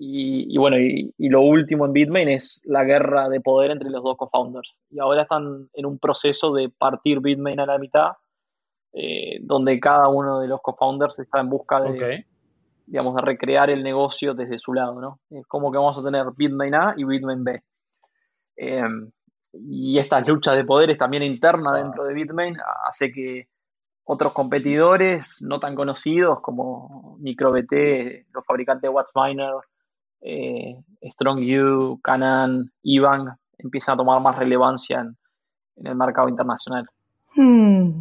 [0.00, 4.16] Y, bueno, y, lo último en Bitmain es la guerra de poder entre los dos
[4.16, 4.78] co-founders.
[4.90, 8.12] Y ahora están en un proceso de partir Bitmain a la mitad,
[8.92, 12.24] eh, donde cada uno de los co-founders está en busca de,
[12.88, 15.20] digamos, de recrear el negocio desde su lado, ¿no?
[15.30, 17.62] Es como que vamos a tener Bitmain A y Bitmain B.
[18.56, 19.10] Em,
[19.52, 23.48] y estas luchas de poderes también internas dentro de Bitmain hace que
[24.04, 29.54] otros competidores no tan conocidos como MicroBT, los fabricantes de WhatsMiner,
[30.22, 35.16] eh, StrongU, Canan, Ivan, empiezan a tomar más relevancia en,
[35.86, 36.88] el mercado internacional.
[37.36, 38.00] Hmm.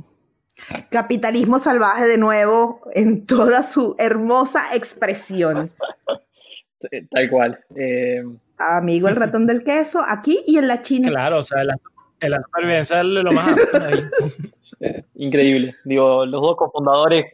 [0.90, 5.72] Capitalismo salvaje de nuevo en toda su hermosa expresión.
[7.12, 7.60] Tal cual.
[7.76, 8.24] Eh,
[8.58, 11.10] Amigo el ratón del queso, aquí y en la China.
[11.10, 14.04] Claro, o sea, en la, supervivencia lo más ahí.
[14.80, 15.74] Eh, increíble.
[15.86, 17.34] Digo, los dos cofundadores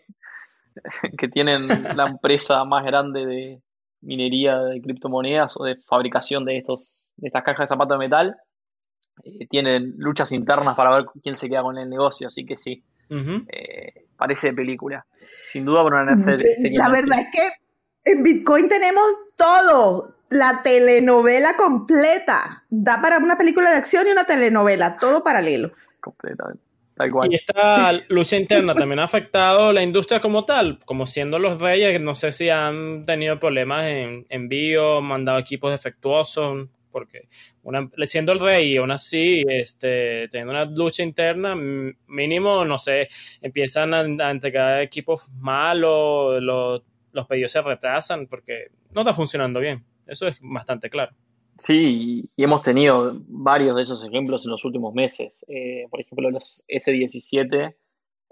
[1.17, 3.61] que tienen la empresa más grande de
[3.99, 8.37] minería de criptomonedas o de fabricación de estos de estas cajas de zapatos de metal
[9.23, 12.83] eh, tienen luchas internas para ver quién se queda con el negocio, así que sí,
[13.49, 15.05] eh, parece película.
[15.51, 16.39] Sin duda van a ser
[16.71, 19.03] La verdad es que en Bitcoin tenemos
[19.35, 20.15] todo.
[20.29, 22.63] La telenovela completa.
[22.69, 25.73] Da para una película de acción y una telenovela, todo paralelo.
[25.99, 26.63] Completamente.
[27.29, 31.99] Y esta lucha interna también ha afectado la industria como tal, como siendo los reyes,
[31.99, 37.27] no sé si han tenido problemas en envío, mandado equipos defectuosos, porque
[37.63, 41.55] una, siendo el rey y aún así este, teniendo una lucha interna,
[42.07, 43.09] mínimo, no sé,
[43.41, 49.83] empiezan a, entregar equipos malos, los, los pedidos se retrasan porque no está funcionando bien.
[50.07, 51.13] Eso es bastante claro.
[51.57, 55.45] Sí, y hemos tenido varios de esos ejemplos en los últimos meses.
[55.47, 57.75] Eh, por ejemplo, los S17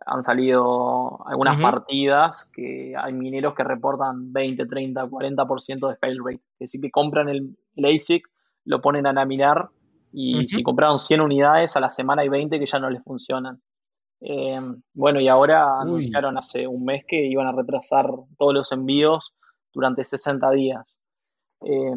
[0.06, 6.42] han salido algunas partidas que hay mineros que reportan 20, 30, 40% de fail rate.
[6.54, 8.28] Es decir, que compran el, ASIC,
[8.66, 9.70] lo ponen a laminar
[10.14, 13.62] y si compraron 100 unidades, a la semana hay 20 que ya no les funcionan.
[14.20, 14.60] Eh,
[14.94, 19.34] bueno, y ahora anunciaron hace un mes que iban a retrasar todos los envíos
[19.74, 21.00] durante 60 días.
[21.62, 21.96] Eh,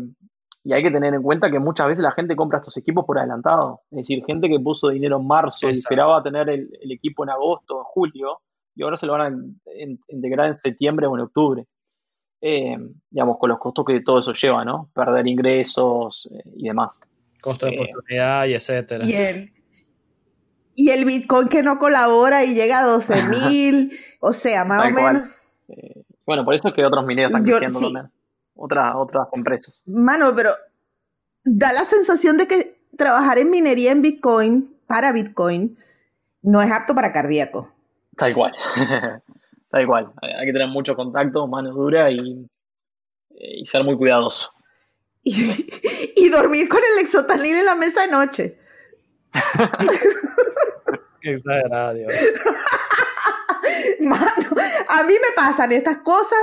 [0.63, 3.19] y hay que tener en cuenta que muchas veces la gente compra estos equipos por
[3.19, 3.83] adelantado.
[3.91, 7.79] Es decir, gente que puso dinero en marzo y esperaba tener el, equipo en agosto,
[7.79, 8.41] en julio,
[8.75, 9.75] y ahora se lo van a
[10.09, 11.67] integrar en septiembre o en octubre.
[12.47, 12.77] Eh,
[13.09, 14.91] digamos, con los costos que todo eso lleva, ¿no?
[14.93, 17.01] Perder ingresos eh, y demás.
[17.41, 19.07] Costo de oportunidad y etcétera.
[19.07, 19.53] Y el,
[20.75, 24.91] y el Bitcoin que no colabora y llega a 12 mil, o sea, más o
[24.91, 25.29] menos.
[26.27, 28.11] bueno, por eso es que otros mineros están creciendo también
[28.55, 29.83] otra, otras empresas.
[29.87, 30.51] Mano, pero
[31.45, 35.79] da la sensación de que trabajar en minería en Bitcoin, para Bitcoin,
[36.43, 37.71] no es apto para cardíaco.
[38.13, 38.53] Está igual.
[39.75, 40.13] Está igual.
[40.23, 42.49] Hay que tener mucho contacto, mano dura y,
[43.29, 44.53] y ser muy cuidadoso.
[45.25, 48.59] Y, dormir con el exotanil en la mesa de noche.
[51.21, 52.13] Qué exagerado, Dios.
[54.01, 54.27] Mano,
[54.89, 56.39] a mí me pasan estas cosas,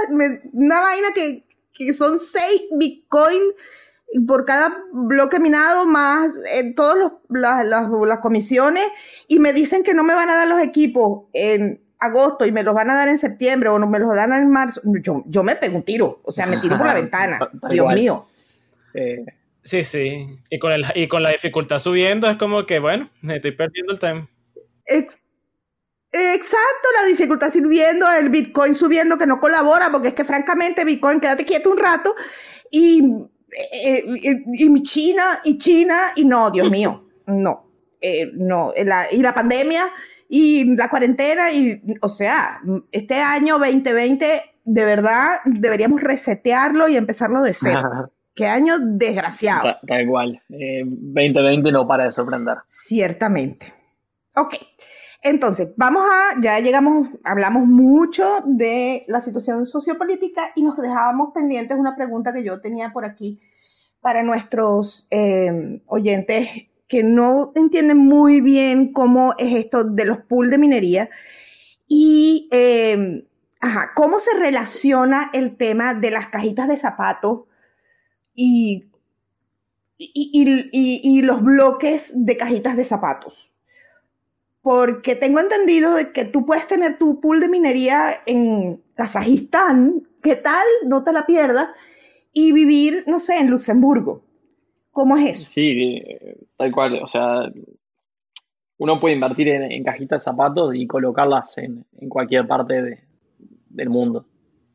[0.51, 3.41] una vaina que, que son 6 Bitcoin
[4.27, 8.85] por cada bloque minado más en todas las, comisiones
[9.27, 12.63] y me dicen que no me van a dar los equipos en agosto y me
[12.63, 15.43] los van a dar en septiembre o no me los dan en marzo, yo, yo
[15.43, 18.25] me pego un tiro, o sea, me tiro por la ventana, Dios mío.
[18.95, 19.23] Eh,
[19.61, 23.51] sí, sí, y con, el, y con la dificultad subiendo es como que, bueno, estoy
[23.51, 24.27] perdiendo el tiempo.
[26.11, 31.19] Exacto, la dificultad sirviendo, el Bitcoin subiendo que no colabora, porque es que francamente Bitcoin,
[31.19, 32.15] quédate quieto un rato,
[32.71, 33.03] y,
[33.71, 34.03] eh,
[34.53, 37.67] y, China, y China, y no, Dios mío, no,
[38.01, 39.91] eh, no, y la pandemia,
[40.33, 42.61] y la cuarentena, y, o sea,
[42.93, 48.09] este año 2020, de verdad, deberíamos resetearlo y empezarlo de cero.
[48.33, 49.75] Qué año desgraciado.
[49.81, 52.59] Da, igual, 2020 eh, no para de sorprender.
[52.69, 53.73] Ciertamente.
[54.37, 54.55] Ok.
[55.21, 61.77] Entonces, vamos a, ya llegamos, hablamos mucho de la situación sociopolítica y nos dejábamos pendientes
[61.77, 63.41] una pregunta que yo tenía por aquí
[63.99, 66.47] para nuestros em, oyentes
[66.91, 71.09] que no entienden muy bien cómo es esto de los pools de minería
[71.87, 73.23] y em,
[73.95, 77.43] cómo se relaciona el tema de las cajitas de zapatos
[78.35, 78.89] y,
[79.97, 83.53] y los bloques de cajitas de zapatos
[84.61, 90.35] porque tengo entendido de que tú puedes tener tu pool de minería en Kazajistán, ¿qué
[90.35, 90.65] tal?
[90.85, 91.69] No te la pierdas,
[92.33, 94.23] y vivir, no sé, en Luxemburgo.
[94.91, 95.45] ¿Cómo es eso?
[95.45, 96.01] Sí,
[96.57, 97.51] tal cual, o sea,
[98.77, 103.03] uno puede invertir en, cajitas de zapatos y colocarlas en, cualquier parte
[103.69, 104.25] del mundo.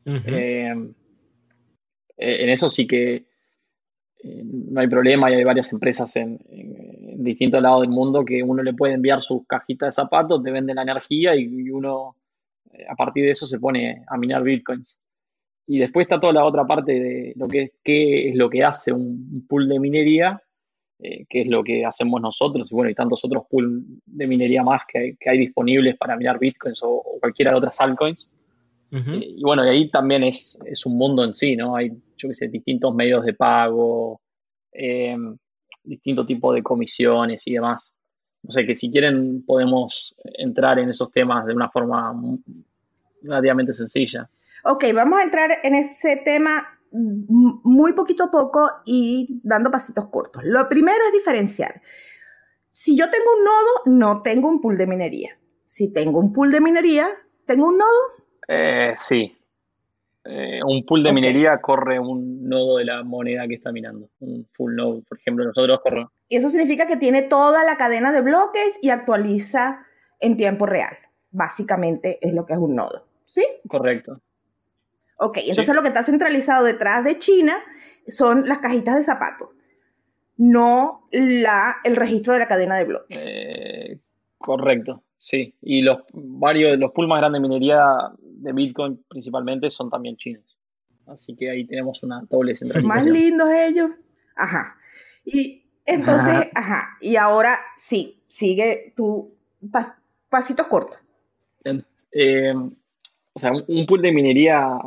[0.05, 0.73] Eh,
[2.17, 3.27] en eso sí que
[4.23, 6.39] eh, no hay problema y hay varias empresas en,
[7.17, 10.75] distintos lados del mundo que uno le puede enviar sus cajitas de zapatos, te venden
[10.75, 12.15] la energía y, uno
[12.71, 14.97] eh, a partir de eso se pone a minar bitcoins.
[15.67, 18.63] Y después está toda la otra parte de lo que es qué es lo que
[18.63, 20.41] hace un, pool de minería,
[20.99, 24.63] eh, qué es lo que hacemos nosotros, y bueno, y tantos otros pools de minería
[24.63, 28.31] más que hay, disponibles para minar bitcoins o, cualquiera de otras altcoins.
[28.91, 31.75] y bueno, y ahí también es, es, un mundo en sí, ¿no?
[31.75, 34.21] Hay yo qué sé, distintos medios de pago,
[34.71, 35.15] eh,
[35.83, 37.97] distintos tipos de comisiones y demás.
[38.43, 42.13] No sé, que si quieren podemos entrar en esos temas de una forma
[43.21, 44.27] relativamente sencilla.
[44.69, 50.43] Ok, vamos a entrar en ese tema muy poquito a poco y dando pasitos cortos.
[50.43, 51.81] Lo primero es diferenciar.
[52.69, 55.39] Si yo tengo un nodo, no tengo un pool de minería.
[55.63, 57.07] Si tengo un pool de minería,
[57.45, 58.25] ¿tengo un nodo?
[58.45, 59.37] Eh, sí,
[60.25, 64.45] eh, un pool de minería corre un nodo de la moneda que está minando, un
[64.51, 66.11] full node, por ejemplo, nosotros corremos.
[66.27, 69.85] Y eso significa que tiene toda la cadena de bloques y actualiza
[70.19, 70.97] en tiempo real.
[71.31, 73.45] Básicamente es lo que es un nodo, ¿sí?
[73.69, 74.21] Correcto.
[75.17, 77.55] Ok, entonces lo que está centralizado detrás de China
[78.07, 79.49] son las cajitas de zapatos,
[80.37, 83.17] no la, el registro de la cadena de bloques.
[83.19, 83.99] Eh,
[84.37, 85.03] correcto.
[85.17, 87.83] Sí, y los varios de los pools más grandes de minería
[88.21, 90.57] de Bitcoin principalmente son también chinos.
[91.07, 92.95] Así que ahí tenemos una doble centralización.
[92.95, 93.89] Más lindos ellos.
[94.35, 94.75] Ajá.
[95.25, 99.33] Y entonces, ajá, y ahora sí, sigue tu
[100.29, 100.97] pasito corto.
[102.11, 102.53] Eh,
[103.37, 104.79] o sea, un pool de minería,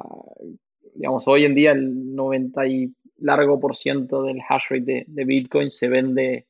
[0.97, 5.71] digamos, hoy en día el 90 y largo por ciento del hash rate de, Bitcoin
[5.71, 6.49] se vende,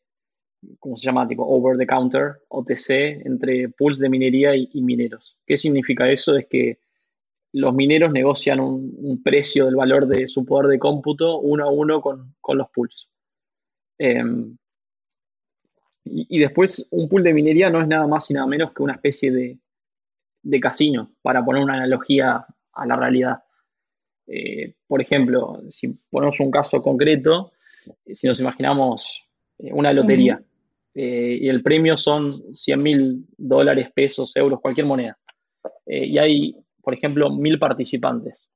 [0.78, 1.28] ¿cómo se llama?
[1.28, 5.38] Tipo over the counter, OTC, entre pools de minería y, mineros.
[5.44, 6.38] ¿Qué significa eso?
[6.38, 6.78] Es que
[7.52, 12.00] los mineros negocian un, precio del valor de su poder de cómputo uno a uno
[12.00, 13.10] con, los pools.
[13.98, 14.56] Em,
[16.04, 18.94] y, después, un pool de minería no es nada más y nada menos que una
[18.94, 19.58] especie de,
[20.42, 23.42] de casino, para poner una analogía a la realidad.
[24.26, 27.52] Eh, por ejemplo, si ponemos un caso concreto,
[28.06, 29.24] eh, si nos imaginamos
[29.58, 30.42] eh, una lotería
[30.92, 35.16] y el premio son 100 mil dólares, pesos, euros, cualquier moneda,
[35.86, 38.50] y hay, por ejemplo, mil participantes.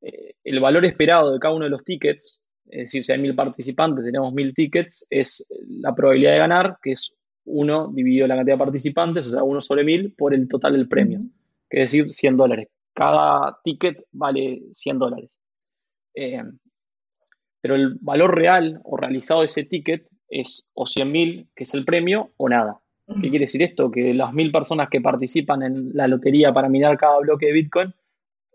[0.00, 4.04] el valor esperado de cada uno de los tickets, es decir, si hay mil participantes,
[4.04, 7.12] tenemos mil tickets, es la probabilidad de ganar, que es
[7.46, 10.88] 1 dividido la cantidad de participantes, o sea, 1 sobre 1000 por el total del
[10.88, 11.20] premio,
[11.70, 12.68] que es decir, 100 dólares.
[12.92, 15.38] Cada ticket vale 100 dólares.
[16.14, 16.42] Eh,
[17.60, 21.84] pero el valor real o realizado de ese ticket es o 100.000, que es el
[21.84, 22.80] premio, o nada.
[23.20, 23.90] ¿Qué quiere decir esto?
[23.90, 27.94] Que las mil personas que participan en la lotería para minar cada bloque de Bitcoin,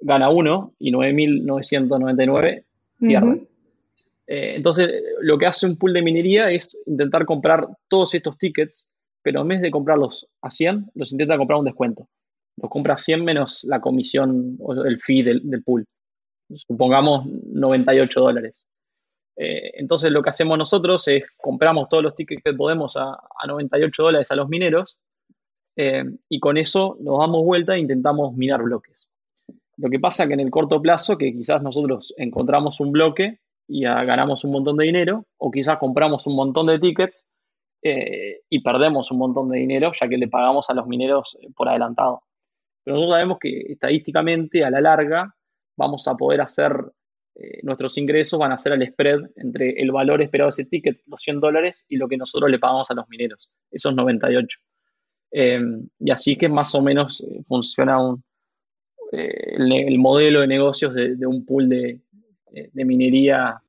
[0.01, 2.63] gana uno y 9.999
[2.99, 3.47] pierden.
[4.31, 4.89] Eh, entonces,
[5.19, 8.87] lo que hace un pool de minería es intentar comprar todos estos tickets,
[9.21, 12.07] pero en vez de comprarlos a 100, los intenta comprar un descuento.
[12.55, 15.85] Los compra a 100 menos la comisión o el fee del, pool.
[16.49, 18.65] Supongamos 98 dólares.
[19.35, 24.01] Eh, entonces, lo que hacemos nosotros es compramos todos los tickets que podemos a, 98
[24.01, 24.97] dólares a los mineros
[25.75, 29.09] eh, y con eso nos damos vuelta e intentamos minar bloques.
[29.75, 33.83] Lo que pasa que en el corto plazo, que quizás nosotros encontramos un bloque y
[33.83, 37.29] ganamos un montón de dinero, o quizás compramos un montón de tickets
[37.81, 41.47] eh, y perdemos un montón de dinero ya que le pagamos a los mineros eh,
[41.55, 42.23] por adelantado.
[42.83, 45.33] Pero nosotros sabemos que estadísticamente a la larga
[45.77, 46.73] vamos a poder hacer,
[47.35, 51.01] eh, nuestros ingresos van a ser el spread entre el valor esperado de ese ticket,
[51.07, 54.59] los 100 dólares, y lo que nosotros le pagamos a los mineros, esos 98.
[55.31, 58.23] y así que más o menos funciona un,
[59.13, 62.10] el, modelo de negocios de un pool de, eh,
[62.51, 63.61] de minería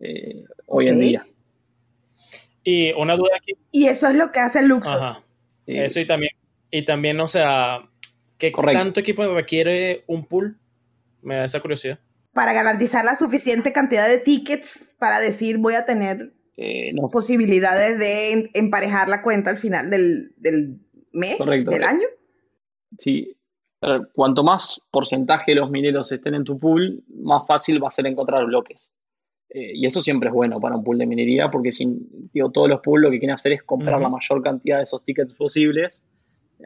[0.00, 1.26] eh, hoy en día.
[2.64, 3.52] Y una duda aquí.
[3.70, 4.96] Y eso es lo que hace Luxor.
[4.96, 5.22] Ajá.
[5.66, 6.32] Eso y también,
[6.70, 7.88] y también, o sea,
[8.38, 10.58] ¿qué tanto equipo requiere un pool?
[11.22, 11.98] Me da esa curiosidad.
[12.32, 18.50] Para garantizar la suficiente cantidad de tickets para decir voy a tener eh, posibilidades de
[18.54, 20.78] emparejar la cuenta al final del, del
[21.12, 22.06] mes, del año.
[22.98, 23.35] Sí,
[24.14, 28.06] cuanto más porcentaje de los mineros estén en tu pool, más fácil va a ser
[28.06, 28.92] encontrar bloques.
[29.48, 31.86] Eh, y eso siempre es bueno para un pool de minería, porque si,
[32.32, 35.04] digo, todos los pools lo que quieren hacer es comprar la mayor cantidad de esos
[35.04, 36.04] tickets posibles,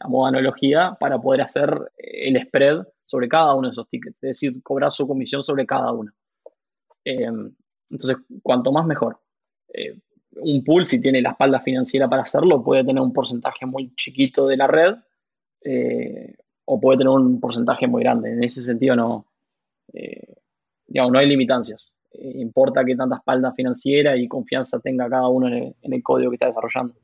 [0.01, 3.88] a modo de analogía, para poder hacer eh, el spread sobre cada uno de esos
[3.88, 6.12] tickets, es decir, cobrar su comisión sobre cada uno.
[7.05, 7.53] Em,
[7.90, 9.18] entonces, cuanto más mejor.
[9.75, 9.96] Eh,
[10.33, 14.46] un pool, si tiene la espalda financiera para hacerlo, puede tener un porcentaje muy chiquito
[14.46, 14.94] de la red,
[16.72, 18.30] o puede tener un porcentaje muy grande.
[18.30, 19.26] En ese sentido no,
[19.92, 20.35] eh,
[20.87, 21.98] digamos, no hay limitancias.
[22.12, 26.37] Eh, importa que tanta espalda financiera y confianza tenga cada uno en el, código que
[26.37, 26.94] está desarrollando.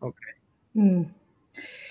[0.74, 1.02] Mm.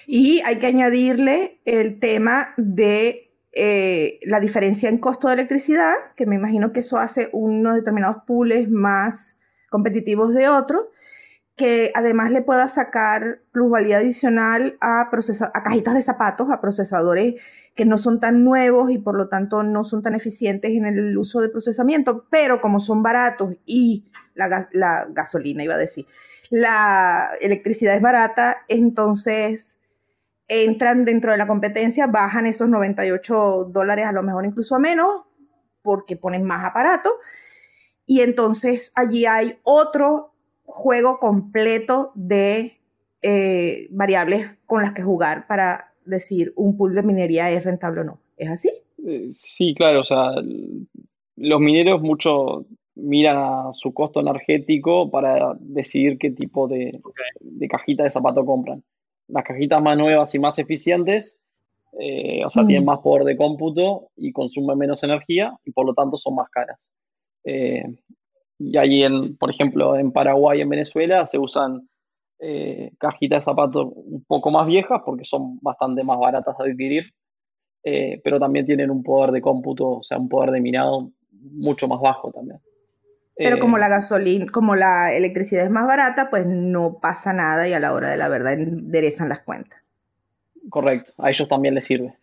[0.08, 6.26] Y hay que añadirle el tema de eh, la diferencia en costo de electricidad, que
[6.26, 9.38] me imagino que eso hace unos determinados pools más
[9.70, 10.86] competitivos de otros,
[11.56, 17.36] que además le pueda sacar plusvalía adicional a, a cajitas de zapatos, a procesadores
[17.76, 21.18] que no son tan nuevos y por lo tanto no son tan eficientes en el
[21.18, 26.06] uso de procesamiento, pero como son baratos y la, la gasolina, iba a decir,
[26.50, 29.80] la electricidad es barata, entonces
[30.48, 35.24] entran dentro de la competencia, bajan esos 98 dólares a lo mejor incluso a menos,
[35.82, 37.16] porque ponen más aparato.
[38.06, 40.35] Y entonces allí hay otro
[40.66, 42.78] juego completo de
[43.22, 48.04] eh, variables con las que jugar para decir un pool de minería es rentable o
[48.04, 48.20] no.
[48.38, 48.72] ¿Es así?
[49.06, 50.32] Eh, sí, claro, o sea,
[51.36, 57.02] los mineros mucho miran a su costo energético para decidir qué tipo de,
[57.70, 58.84] cajita de zapato compran.
[59.28, 61.40] Las cajitas más nuevas y más eficientes,
[62.00, 62.68] eh, o sea, mm.
[62.68, 66.50] tienen más poder de cómputo y consumen menos energía y por lo tanto son más
[66.50, 66.92] caras.
[68.58, 71.90] Y ahí, en, por ejemplo, en Paraguay y en Venezuela se usan
[72.40, 77.14] eh, cajitas de zapatos un poco más viejas porque son bastante más baratas de adquirir,
[77.84, 81.88] eh, pero también tienen un poder de cómputo, o sea, un poder de minado mucho
[81.88, 82.60] más bajo también.
[83.38, 87.74] Pero como la gasolina, como la electricidad es más barata, pues no pasa nada y
[87.74, 89.82] a la hora de la verdad enderezan las cuentas.
[90.70, 92.14] Correcto, a ellos también les sirve.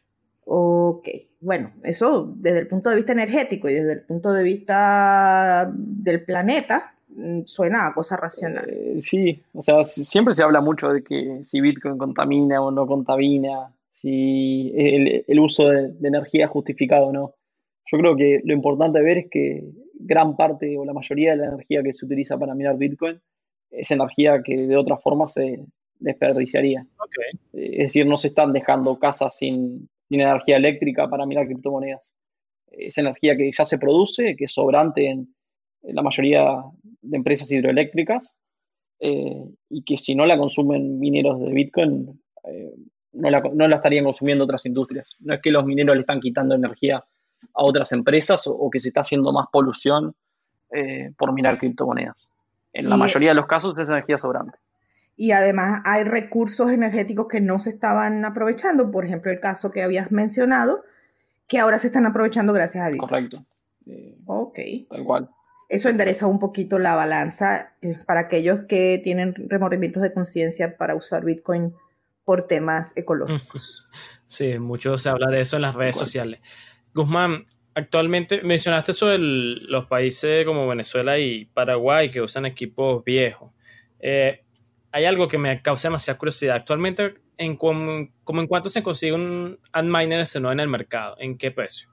[0.44, 1.08] Ok,
[1.40, 6.24] bueno, eso desde el punto de vista energético y desde el punto de vista del
[6.24, 8.68] planeta mm, suena a cosa racional.
[8.68, 12.86] Eh, sí, o sea, siempre se habla mucho de que si Bitcoin contamina o no
[12.86, 17.34] contamina, si el, uso de, energía es justificado o no.
[17.90, 19.64] Yo creo que lo importante de ver es que
[19.94, 23.20] gran parte o la mayoría de la energía que se utiliza para minar Bitcoin
[23.70, 25.64] es energía que de otra forma se
[26.00, 26.84] desperdiciaría.
[27.52, 29.88] Es decir, no se están dejando casas sin,
[30.20, 32.12] energía eléctrica para minar criptomonedas.
[32.70, 35.34] Es energía que ya se produce, que es sobrante en,
[35.82, 38.32] la mayoría de empresas hidroeléctricas
[39.00, 42.72] eh, y que si no la consumen mineros de Bitcoin, eh,
[43.14, 45.16] no, la, no, la, estarían consumiendo otras industrias.
[45.18, 48.88] No es que los mineros le están quitando energía a otras empresas o, que se
[48.88, 50.14] está haciendo más polución
[50.70, 52.28] eh, por minar criptomonedas.
[52.72, 54.56] En la mayoría de los casos es energía sobrante
[55.22, 59.80] y además hay recursos energéticos que no se estaban aprovechando, por ejemplo el caso que
[59.80, 60.82] habías mencionado,
[61.46, 63.08] que ahora se están aprovechando gracias a Bitcoin.
[63.08, 63.46] Correcto.
[63.86, 64.58] Eh, ok.
[64.90, 65.30] Tal cual.
[65.68, 70.96] Eso endereza un poquito la balanza eh, para aquellos que tienen remordimientos de conciencia para
[70.96, 71.72] usar Bitcoin
[72.24, 73.88] por temas ecológicos.
[74.26, 76.40] Sí, mucho se habla de eso en las redes sociales.
[76.94, 77.44] Guzmán,
[77.74, 83.52] actualmente mencionaste sobre los países como Venezuela y Paraguay que usan equipos viejos.
[84.00, 84.42] Eh,
[84.92, 86.56] hay algo que me causa demasiada curiosidad.
[86.56, 91.16] Actualmente, en como, en cuánto se consigue un Antminer S9 en el mercado?
[91.18, 91.88] ¿En qué precio?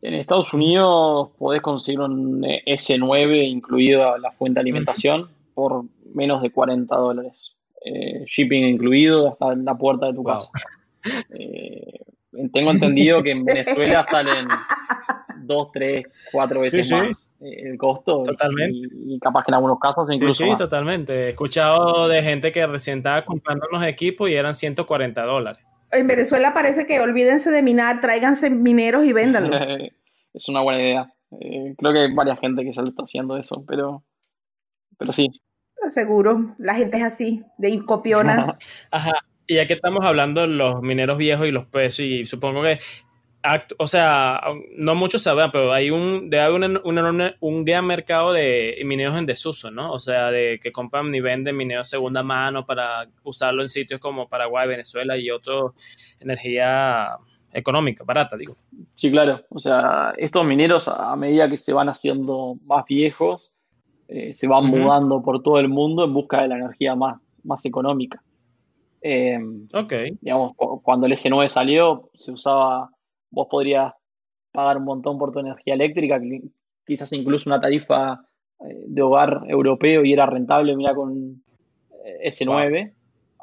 [0.00, 5.84] En Estados Unidos podés conseguir un S9 incluido la fuente de alimentación por
[6.14, 7.56] menos de 40 dólares.
[7.84, 10.50] Eh, shipping incluido hasta la puerta de tu casa.
[11.30, 12.00] Eh,
[12.52, 14.46] tengo entendido que en Venezuela salen
[15.48, 18.22] dos, tres, cuatro veces más eh, el costo.
[18.22, 18.88] Totalmente.
[18.94, 20.44] Y, capaz que en algunos casos incluso.
[20.44, 21.26] Sí, sí, totalmente.
[21.26, 25.64] He escuchado de gente que recién estaba comprando unos equipos y eran 140 dólares.
[25.90, 29.56] En Venezuela parece que olvídense de minar, tráiganse mineros y véndanlo.
[30.34, 31.12] es una buena idea.
[31.40, 34.04] Eh, creo que hay varias gente que ya lo está haciendo eso, pero,
[34.98, 35.28] pero sí.
[35.88, 38.56] Seguro, la gente es así, de copiona.
[38.90, 39.12] Ajá.
[39.46, 42.80] Y ya que estamos hablando de los mineros viejos y los precios, y supongo que
[43.78, 44.40] o sea,
[44.76, 46.82] no muchos saben, pero hay un, debe haber
[47.40, 49.92] un, gran mercado de mineros en desuso, ¿no?
[49.92, 54.28] O sea, de que compran y venden mineros segunda mano para usarlo en sitios como
[54.28, 55.72] Paraguay, Venezuela y otros
[56.20, 57.16] energía
[57.52, 58.56] económica, barata, digo.
[58.94, 59.42] Sí, claro.
[59.50, 63.52] O sea, estos mineros a medida que se van haciendo más viejos,
[64.08, 67.64] eh, se van mudando por todo el mundo en busca de la energía más, más
[67.64, 68.22] económica.
[69.00, 69.38] Eh,
[69.72, 69.92] ok.
[70.20, 72.90] Digamos, cuando el S9 salió, se usaba
[73.30, 73.92] vos podrías
[74.52, 76.20] pagar un montón por tu energía eléctrica,
[76.86, 78.24] quizás incluso una tarifa
[78.60, 81.42] eh, de hogar europeo y era rentable, mira, con
[82.04, 82.94] eh, S9.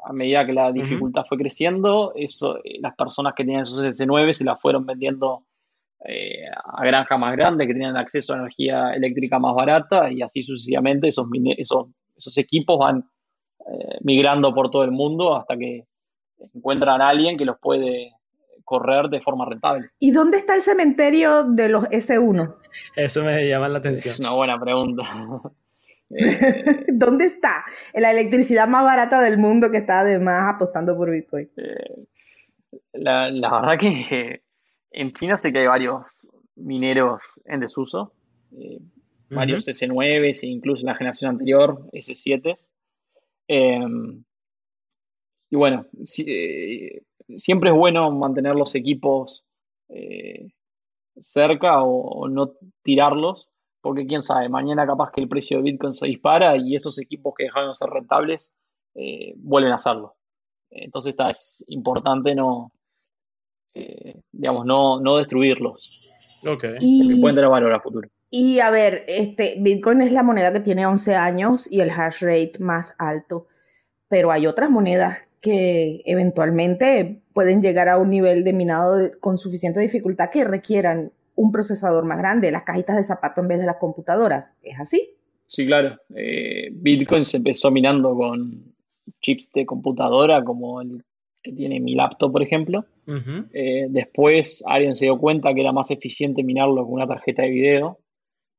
[0.04, 4.34] A medida que la dificultad fue creciendo, eso, eh, las personas que tenían esos S9
[4.34, 5.44] se las fueron vendiendo
[6.64, 11.08] a granjas más grandes que tenían acceso a energía eléctrica más barata y así sucesivamente
[11.08, 11.26] esos,
[11.56, 13.02] esos, esos equipos van
[14.02, 15.84] migrando por todo el mundo hasta que
[16.54, 18.12] encuentran a alguien que los puede
[18.66, 19.90] correr de forma rentable.
[20.00, 22.56] ¿Y dónde está el cementerio de los S1?
[22.96, 24.12] Eso me llama la atención.
[24.12, 25.04] Es una buena pregunta.
[26.92, 27.64] ¿Dónde está?
[27.94, 31.48] La electricidad más barata del mundo que está además apostando por Bitcoin.
[31.56, 32.06] Eh,
[32.92, 34.42] la, verdad que
[34.90, 38.12] en China sé que hay varios mineros en desuso,
[38.52, 38.80] eh,
[39.30, 42.68] varios S9 e incluso en la generación anterior S7.
[43.46, 43.78] Eh,
[45.50, 45.86] y bueno,
[47.34, 49.44] siempre es bueno mantener los equipos
[49.88, 50.52] eh,
[51.18, 52.52] cerca o, no
[52.82, 53.48] tirarlos,
[53.80, 57.34] porque quién sabe, mañana capaz que el precio de Bitcoin se dispara y esos equipos
[57.36, 58.52] que dejaron de ser rentables
[58.94, 60.16] eh, vuelven a hacerlo.
[60.70, 62.72] Entonces está, es importante no,
[63.74, 66.00] eh, digamos, no, no destruirlos.
[66.44, 66.76] Okay.
[66.80, 68.08] Y, pueden tener valor a futuro.
[68.30, 72.20] Y a ver, este, Bitcoin es la moneda que tiene 11 años y el hash
[72.20, 73.46] rate más alto,
[74.08, 79.78] pero hay otras monedas que eventualmente pueden llegar a un nivel de minado con suficiente
[79.78, 83.76] dificultad que requieran un procesador más grande, las cajitas de zapato en vez de las
[83.76, 84.50] computadoras.
[84.60, 85.08] ¿Es así?
[85.46, 86.00] Sí, claro.
[86.16, 88.74] Eh, Bitcoin se empezó minando con
[89.20, 91.04] chips de computadora como el
[91.44, 92.84] que tiene mi laptop, por ejemplo.
[93.52, 97.50] Eh, después alguien se dio cuenta que era más eficiente minarlo con una tarjeta de
[97.50, 98.00] video.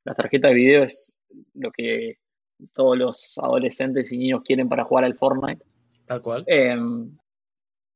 [0.05, 1.13] La tarjeta de video es
[1.53, 2.19] lo que
[2.73, 5.65] todos los adolescentes y niños quieren para jugar al Fortnite.
[6.07, 6.43] Tal cual.
[6.47, 7.17] Em,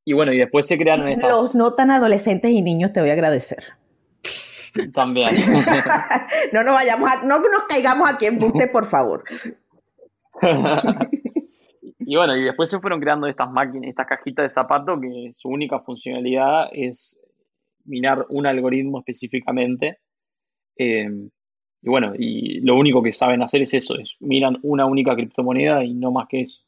[0.06, 1.30] y bueno, y después se crearon estas...
[1.30, 3.64] Los no tan adolescentes y niños te voy a agradecer.
[4.94, 5.30] También.
[6.54, 9.24] no nos vayamos a, no nos caigamos aquí en buste, por favor.
[12.00, 15.50] y bueno, y después se fueron creando estas máquinas, estas cajitas de zapato que su
[15.50, 17.20] única funcionalidad es
[17.86, 20.00] minar un algoritmo específicamente.
[20.78, 21.10] Eh,
[21.84, 25.84] y bueno, y lo único que saben hacer es eso, es miran una única criptomoneda
[25.84, 26.62] y no más que eso.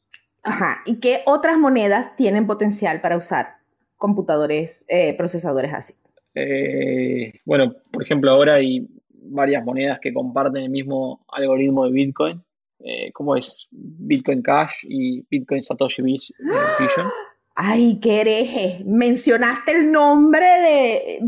[0.44, 0.82] Ajá.
[0.84, 3.56] ¿Y qué otras monedas tienen potencial para usar
[3.96, 5.94] computadores, eh, procesadores así?
[6.34, 12.44] Eh, bueno, por ejemplo, ahora hay varias monedas que comparten el mismo algoritmo de Bitcoin,
[12.80, 16.38] eh, como es Bitcoin Cash y Bitcoin Satoshi Vision.
[17.56, 18.82] Ay, qué hereje.
[18.84, 21.20] Mencionaste el nombre de.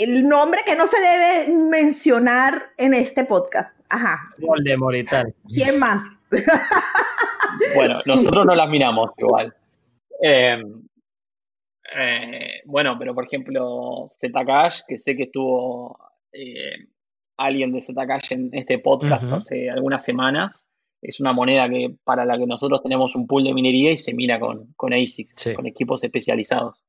[0.00, 3.78] El nombre que no se debe mencionar en este podcast.
[3.90, 4.30] Ajá.
[4.38, 5.34] Voldemort y tal.
[5.46, 6.02] ¿Quién más?
[7.74, 9.54] Bueno, nosotros no las miramos igual.
[10.20, 10.82] Em,
[11.96, 15.98] eh, bueno, pero por ejemplo, Zcash, que sé que estuvo
[16.32, 16.86] eh,
[17.36, 22.36] alguien de Zcash en este podcast hace algunas semanas, es una moneda que para la
[22.36, 26.02] que nosotros tenemos un pool de minería y se mira con, con ASICs, con equipos
[26.02, 26.82] especializados.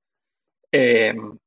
[0.72, 1.38] Em,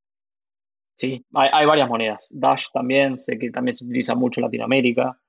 [0.95, 2.27] sí, hay, varias monedas.
[2.29, 5.19] Dash también, sé que también se utiliza mucho en Latinoamérica.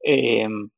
[0.00, 0.70] Em,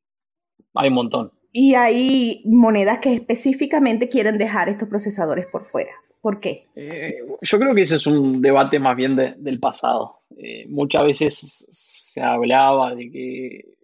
[0.73, 1.31] hay un montón.
[1.57, 5.93] Y hay monedas que específicamente quieren dejar estos procesadores por fuera.
[6.19, 6.67] ¿Por qué?
[6.75, 10.19] Eh, yo creo que ese es un debate más bien del pasado.
[10.35, 13.77] Eh, muchas veces se hablaba de que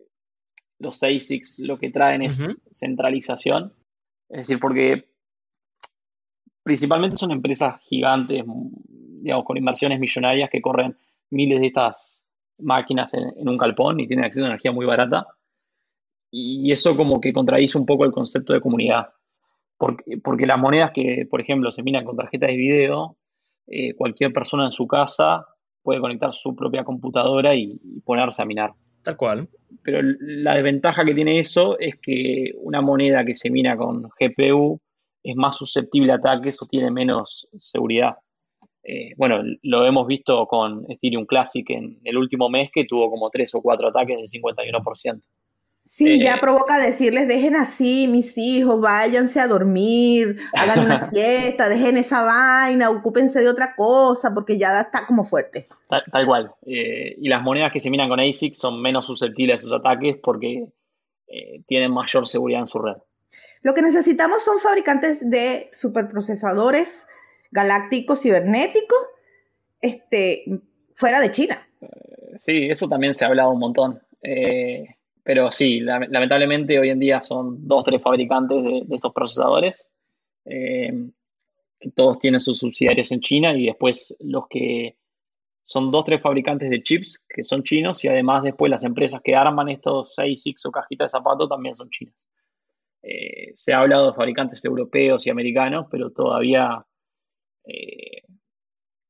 [0.79, 3.71] los ASICs lo que traen es centralización.
[4.27, 5.05] Es decir, porque
[6.63, 8.43] principalmente son empresas gigantes,
[9.21, 10.97] digamos, con inversiones millonarias que corren
[11.29, 12.21] miles de estas
[12.57, 15.25] máquinas en, en un calpón y tienen acceso a energía muy barata
[16.31, 19.09] y eso como que contradice un poco el concepto de comunidad.
[19.77, 23.17] Porque, porque las monedas que, por ejemplo, se minan con tarjetas de video,
[23.67, 25.45] eh, cualquier persona en su casa
[25.81, 28.71] puede conectar su propia computadora y, ponerse a minar.
[29.03, 29.49] Tal cual.
[29.83, 34.79] Pero la desventaja que tiene eso es que una moneda que se mina con GPU
[35.23, 38.15] es más susceptible a ataques o tiene menos seguridad.
[38.83, 43.29] Eh, bueno, lo hemos visto con Ethereum Classic en el último mes que tuvo como
[43.29, 45.21] 3 o 4 ataques del 51%.
[45.83, 51.69] Sí, ya eh, provoca decirles, dejen así, mis hijos, váyanse a dormir, hagan una siesta,
[51.69, 55.67] dejen esa vaina, ocúpense de otra cosa, porque ya está como fuerte.
[55.89, 56.53] Tal, cual.
[56.67, 60.17] Eh, y las monedas que se miran con ASIC son menos susceptibles a esos ataques
[60.21, 60.67] porque
[61.27, 62.97] eh, tienen mayor seguridad en su red.
[63.63, 67.07] Lo que necesitamos son fabricantes de superprocesadores
[67.49, 68.99] galácticos cibernéticos
[69.81, 70.43] este,
[70.93, 71.67] fuera de China.
[72.37, 73.99] sí, eso también se ha hablado un montón.
[75.23, 79.91] Pero sí, lamentablemente hoy en día son dos tres fabricantes de, estos procesadores,
[80.45, 80.91] eh,
[81.79, 84.97] que todos tienen sus subsidiarias en China y después los que
[85.63, 89.35] son dos tres fabricantes de chips que son chinos y además después las empresas que
[89.35, 92.27] arman estos 6, 6 o cajitas de zapatos también son chinas.
[93.03, 96.85] Eh, se ha hablado de fabricantes europeos y americanos, pero todavía
[97.65, 98.23] eh,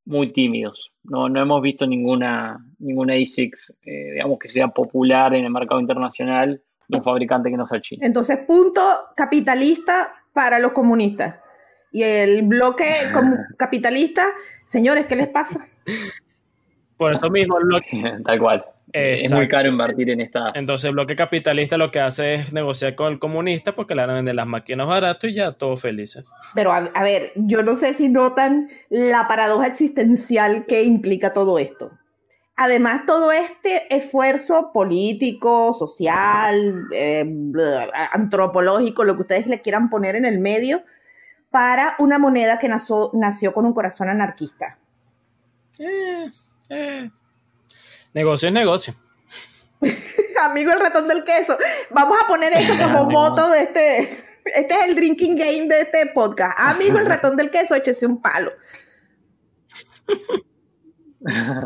[0.06, 0.92] muy tímidos.
[1.04, 5.80] No, no hemos visto ninguna, ninguna ASICS, eh, digamos, que sea popular en el mercado
[5.80, 8.06] internacional de un fabricante que no sea chino.
[8.06, 8.82] Entonces, punto
[9.16, 11.36] capitalista para los comunistas.
[11.92, 12.86] Y el bloque
[13.58, 14.26] capitalista,
[14.68, 15.66] señores, ¿qué les pasa?
[16.98, 18.14] Por eso mismo el bloque.
[18.26, 18.66] Tal cual.
[18.94, 20.52] Es muy caro invertir en estas.
[20.56, 24.10] Entonces el bloque capitalista lo que hace es negociar con el comunista porque le van
[24.10, 26.32] a vender las máquinas barato y ya todos felices.
[26.54, 31.92] Pero a, ver, yo no sé si notan la paradoja existencial que implica todo esto.
[32.58, 37.26] Además, todo este esfuerzo político, social, eh,
[38.12, 40.84] antropológico, lo que ustedes le quieran poner en el medio,
[41.50, 44.78] para una moneda que nació, nació con un corazón anarquista.
[45.80, 46.30] Eh,
[46.70, 47.10] eh
[48.14, 48.96] Negocio es negocio.
[50.42, 51.58] Amigo el ratón del queso.
[51.92, 54.02] Vamos a poner eso como moto de este.
[54.44, 56.58] Este es el drinking game de este podcast.
[56.58, 58.52] Amigo el ratón del queso, échese un palo.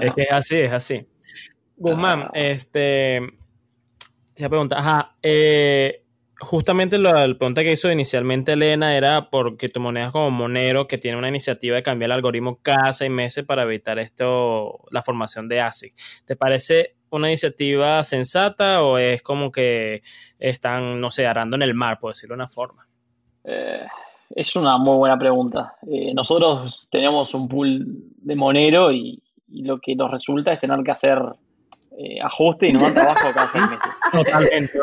[0.01, 1.07] Es que es así, es así.
[1.77, 2.31] Guzmán, ah.
[2.33, 3.21] este.
[4.35, 6.04] Se pregunta, ajá, eh,
[6.39, 9.29] justamente la, pregunta que hizo inicialmente Elena era
[9.79, 13.45] moneda es como Monero, que tiene una iniciativa de cambiar el algoritmo cada seis meses
[13.45, 15.93] para evitar esto, la formación de ASIC.
[16.25, 20.01] ¿Te parece una iniciativa sensata o es como que
[20.37, 22.87] están, no sé, arando en el mar, por decirlo de una forma?
[23.43, 23.85] Eh,
[24.29, 25.75] es una muy buena pregunta.
[25.87, 27.85] Eh, nosotros tenemos un pool
[28.17, 31.19] de Monero y lo que nos resulta es tener que hacer
[31.97, 33.91] eh, ajuste y no dan trabajo cada seis meses.
[34.11, 34.79] Totalmente.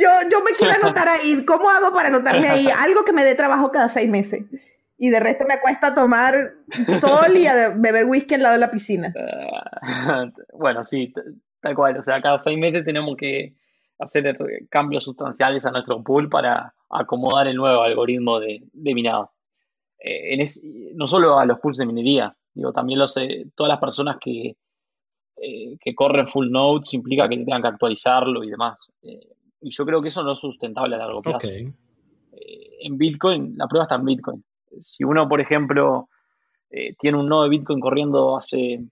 [0.00, 1.44] yo, yo me quiero anotar ahí.
[1.44, 2.68] ¿Cómo hago para anotarme ahí?
[2.68, 4.44] Algo que me dé trabajo cada seis meses.
[4.96, 6.52] y de resto me acuesto a tomar
[7.00, 9.12] sol y a beber whisky al lado de la piscina.
[10.52, 11.12] bueno, sí,
[11.60, 11.96] tal cual.
[11.98, 13.54] O sea, cada seis meses tenemos que
[13.98, 14.36] hacer
[14.70, 19.32] cambios sustanciales a nuestro pool para acomodar el nuevo algoritmo de, minado.
[19.98, 20.44] Eh,
[20.94, 24.56] no solo a los pools de minería, digo, también los, eh, todas las personas que,
[25.36, 28.90] eh, que corren full nodes implica que tengan que actualizarlo y demás.
[29.02, 31.48] y yo creo que eso no es sustentable a largo plazo.
[31.50, 34.44] en Bitcoin, la prueba está en Bitcoin
[34.80, 36.08] si uno, por ejemplo,
[36.70, 38.84] eh, tiene un nodo de Bitcoin corriendo hace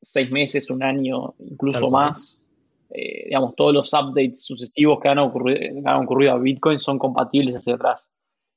[0.00, 2.42] seis meses, un año, incluso más,
[2.90, 8.08] eh, digamos, todos los updates sucesivos que han, ocurrido, a Bitcoin son compatibles hacia atrás.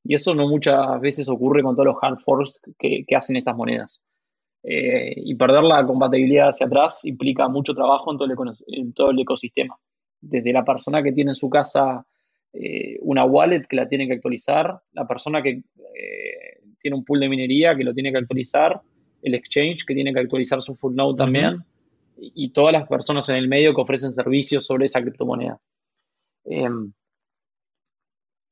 [0.03, 4.01] Y eso no muchas veces ocurre con todos los hard forks que, hacen estas monedas.
[4.64, 9.76] Eh, y perder la compatibilidad hacia atrás implica mucho trabajo en todo, el, ecosistema.
[10.20, 12.05] Desde la persona que tiene en su casa
[13.03, 15.64] una wallet que la tiene que actualizar, la persona que
[16.82, 18.82] tiene un pool de minería que lo tiene que actualizar,
[19.22, 21.64] el exchange que tiene que actualizar su full node también,
[22.18, 25.59] y, todas las personas en el medio que ofrecen servicios sobre esa criptomoneda.
[26.45, 26.91] Em,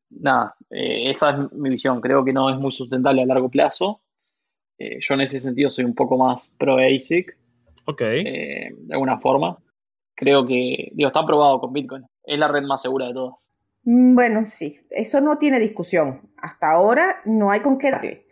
[0.10, 2.02] nada, eh, esa es mi visión.
[2.02, 4.02] Creo que no es muy sustentable a largo plazo.
[4.80, 7.38] Eh, yo en ese sentido soy un poco más pro ASIC.
[7.86, 8.02] Ok.
[8.02, 9.58] Eh, de alguna forma.
[10.16, 12.06] Creo que, digo, está probado con Bitcoin.
[12.24, 13.36] Es la red más segura de todas.
[13.84, 16.30] Mm, bueno, sí, eso no tiene discusión.
[16.38, 18.26] Hasta ahora no hay con qué darle.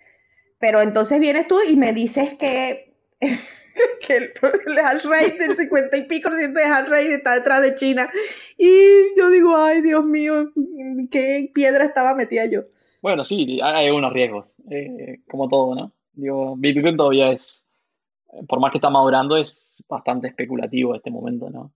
[0.59, 4.31] Pero entonces vienes tú y me dices que, que el,
[4.83, 8.09] hash rate del 50 y pico por ciento de hash rate está detrás de China.
[8.57, 10.51] Y yo digo, ay, Dios mío,
[11.11, 12.63] qué piedra estaba metida yo.
[13.01, 15.93] Bueno, sí, hay algunos riesgos, eh, como todo, ¿no?
[16.17, 17.71] Digo, Bitcoin todavía es,
[18.47, 21.71] por más que está madurando, es bastante especulativo este momento, ¿no?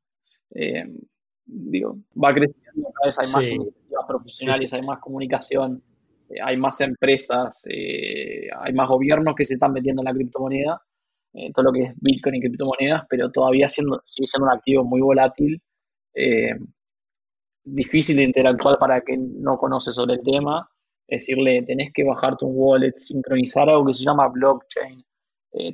[0.56, 0.84] Eh,
[1.46, 5.84] digo, va creciendo, cada vez hay más iniciativas profesionales, hay más comunicación,
[6.28, 10.82] eh, hay más empresas, eh, hay más gobiernos que se están metiendo en la criptomoneda,
[11.54, 15.02] todo lo que es Bitcoin y criptomonedas, pero todavía siendo, sigue siendo un activo muy
[15.02, 15.62] volátil,
[17.64, 20.68] difícil de interactuar para quien no conoce sobre el tema,
[21.12, 25.04] decirle, tenés que bajarte un wallet, sincronizar algo que se llama blockchain,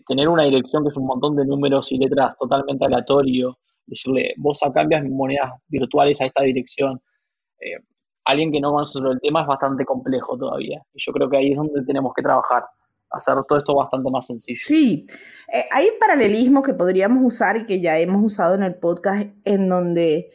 [0.08, 3.58] tener una dirección que es un montón de números y letras totalmente aleatorio,
[3.88, 7.00] decirle, vos cambias monedas virtuales a esta dirección.
[7.60, 7.82] Eh,
[8.26, 10.82] alguien que no conoce sobre el tema es bastante complejo todavía.
[10.94, 12.66] Y yo creo que ahí es donde tenemos que trabajar,
[13.10, 14.60] hacer todo esto bastante más sencillo.
[14.62, 15.08] Sí,
[15.52, 19.28] eh, hay un paralelismo que podríamos usar y que ya hemos usado en el podcast
[19.46, 20.32] en donde,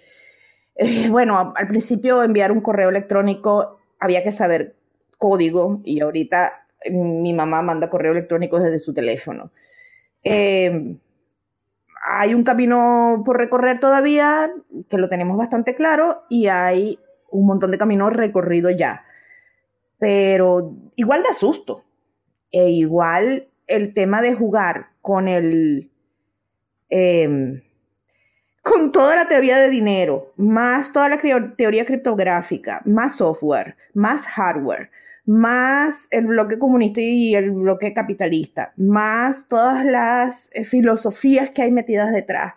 [0.77, 4.77] eh, bueno, al principio enviar un correo electrónico había que saber
[5.23, 9.53] código y ahorita mi mamá manda correo electrónico desde su teléfono.
[10.25, 10.97] Eh,
[12.05, 14.51] hay un camino por recorrer todavía,
[14.91, 16.99] que lo tenemos bastante claro, y hay
[17.31, 19.05] un montón de caminos recorridos ya.
[20.01, 21.85] Pero igual da susto.
[22.51, 25.89] E igual el tema de jugar con el.
[26.91, 27.63] Em,
[28.61, 31.21] con toda la teoría de dinero, más toda la
[31.57, 34.91] teoría criptográfica, más software, más hardware,
[35.25, 41.71] más el bloque comunista y el bloque capitalista, más todas las eh, filosofías que hay
[41.71, 42.55] metidas detrás.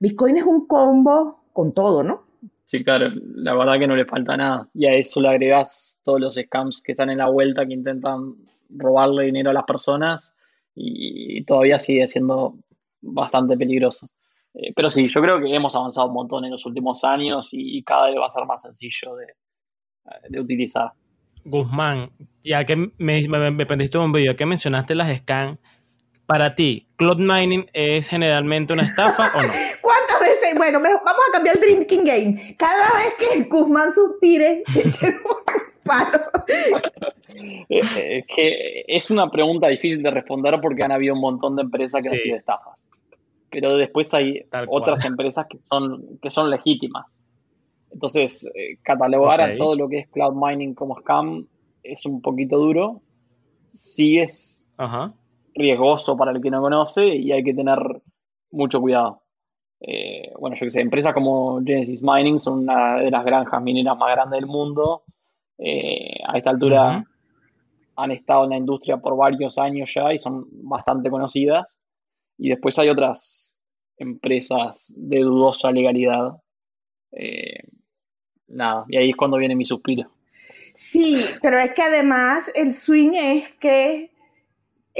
[0.00, 2.26] Bitcoin es un combo con todo, ¿no?
[2.64, 4.68] Sí, claro, la verdad que no le falta nada.
[4.74, 8.34] Y a eso le agregas todos los scams que están en la vuelta, que intentan
[8.68, 10.36] robarle dinero a las personas
[10.74, 12.58] y, todavía sigue siendo
[13.00, 14.08] bastante peligroso.
[14.54, 17.82] Eh, pero sí, yo creo que hemos avanzado un montón en los últimos años y,
[17.84, 19.16] cada vez va a ser más sencillo
[20.28, 20.92] de utilizar.
[21.48, 22.10] Guzmán,
[22.42, 23.66] ya que me, me, me
[23.98, 25.58] un video que mencionaste las scans,
[26.28, 29.48] para ti, cloud mining es generalmente una estafa o no?
[29.80, 30.54] ¿Cuántas veces?
[30.58, 32.54] Bueno, vamos a cambiar el drinking game.
[32.58, 34.62] Cada vez que Guzmán suspire,
[35.02, 36.20] un palo.
[37.70, 41.62] Eh, eh, que es una pregunta difícil de responder porque han habido un montón de
[41.62, 42.88] empresas que han sido estafas.
[43.48, 47.20] Pero después hay otras empresas que son, que son legítimas.
[47.90, 51.46] Entonces, eh, catalogar a todo lo que es cloud mining como scam
[51.82, 53.02] es un poquito duro.
[53.68, 54.64] Sí es
[55.54, 57.78] riesgoso para el que no conoce y hay que tener
[58.50, 59.22] mucho cuidado.
[59.80, 63.96] Eh, bueno, yo que sé, empresas como Genesis Mining son una de las granjas mineras
[63.96, 65.02] más grandes del mundo.
[65.58, 67.04] Eh, a esta altura
[67.96, 71.78] han estado en la industria por varios años ya y son bastante conocidas.
[72.36, 73.56] Y después hay otras
[73.96, 76.36] empresas de dudosa legalidad
[78.48, 80.10] nada, y ahí es cuando viene mi suspiro.
[80.74, 84.10] Sí, pero es que además el swing es que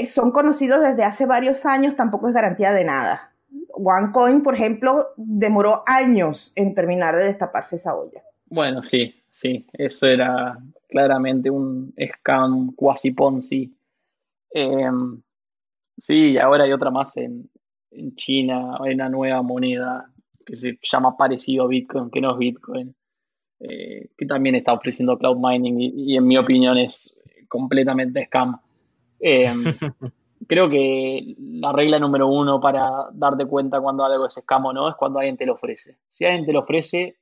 [0.05, 3.33] son conocidos desde hace varios años, tampoco es garantía de nada.
[3.73, 8.21] OneCoin, por ejemplo, demoró años en terminar de destaparse esa olla.
[8.47, 10.57] Bueno, sí, sí, eso era
[10.89, 13.73] claramente un scam cuasi Ponzi
[14.51, 15.21] Em,
[15.97, 17.49] sí, ahora hay otra más en,
[17.91, 20.11] en China, hay una nueva moneda
[20.45, 22.95] que se llama parecido a Bitcoin, que no es Bitcoin,
[23.59, 28.59] eh, que también está ofreciendo cloud mining y, en mi opinión es completamente scam.
[29.19, 29.63] Em,
[30.47, 34.89] creo que la regla número uno para darte cuenta cuando algo es scam o no
[34.89, 35.97] es cuando alguien te lo ofrece.
[36.07, 37.17] Si alguien te lo ofrece,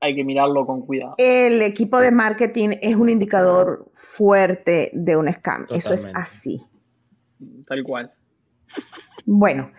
[0.00, 1.14] hay que mirarlo con cuidado.
[1.18, 5.64] El equipo de marketing es un indicador fuerte de un scam.
[5.70, 6.62] Eso es así.
[7.66, 8.12] Tal cual.
[9.24, 9.70] Bueno.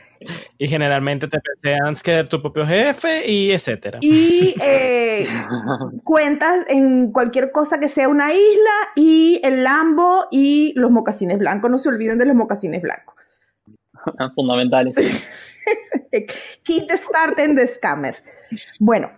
[0.58, 4.00] Y generalmente te desean ser tu propio jefe y etcétera.
[4.02, 5.28] Y eh,
[6.04, 11.70] cuentas en cualquier cosa que sea una isla y el Lambo y los mocasines blancos.
[11.70, 13.16] No se olviden de los mocasines blancos.
[14.36, 14.96] Fundamentales.
[16.64, 18.16] Keep starting the scammer.
[18.80, 19.12] Bueno,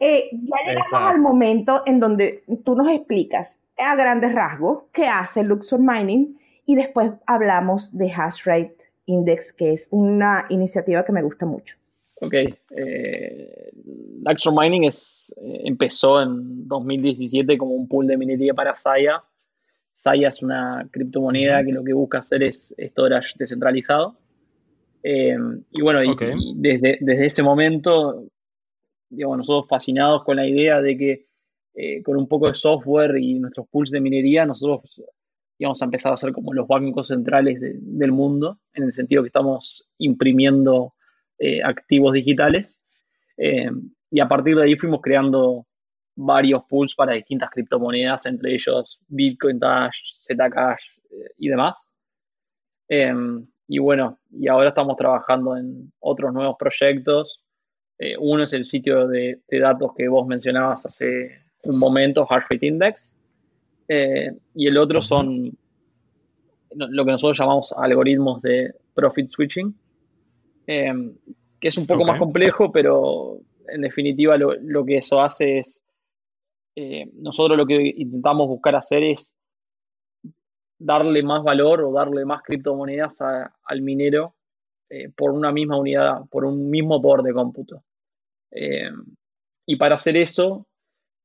[0.00, 5.42] eh, ya llegamos al momento en donde tú nos explicas a grandes rasgos qué hace
[5.42, 8.79] Luxor Mining y después hablamos de Hash Rate
[9.10, 11.76] Index, que es una iniciativa que me gusta mucho.
[12.20, 12.34] Ok.
[12.70, 13.70] Eh,
[14.24, 19.22] Luxor Mining es, eh, empezó en 2017 como un pool de minería para Saya.
[19.92, 24.16] Saya es una criptomoneda que lo que busca hacer es storage descentralizado.
[25.02, 25.36] Eh,
[25.70, 26.00] y bueno,
[26.56, 28.26] desde, desde ese momento
[29.10, 31.26] digamos, nosotros fascinados con la idea de que
[31.74, 35.02] eh, con un poco de software y nuestros pools de minería, nosotros
[35.60, 39.28] íbamos a empezar a ser como los bancos centrales del mundo, en el sentido que
[39.28, 40.94] estamos imprimiendo
[41.38, 42.82] eh, activos digitales.
[43.36, 43.70] Eh,
[44.10, 45.66] y a partir de ahí fuimos creando
[46.16, 50.82] varios pools para distintas criptomonedas, entre ellos Bitcoin Dash, Zcash
[51.38, 51.92] y demás.
[53.68, 57.44] y bueno, y ahora estamos trabajando en otros nuevos proyectos
[58.02, 63.19] eh, uno es el sitio de, datos que vos mencionabas hace un momento, Rate Index,
[63.92, 65.50] eh, y el otro son
[66.76, 69.74] lo que nosotros llamamos algoritmos de profit switching,
[70.66, 70.92] eh,
[71.58, 75.84] que es un poco más complejo, pero en definitiva lo, que eso hace es,
[77.14, 79.34] nosotros lo que intentamos buscar hacer es
[80.78, 84.36] darle más valor o darle más criptomonedas al minero
[85.16, 87.82] por una misma unidad, por un mismo poder de cómputo.
[88.50, 88.90] Eh,
[89.66, 90.66] y para hacer eso,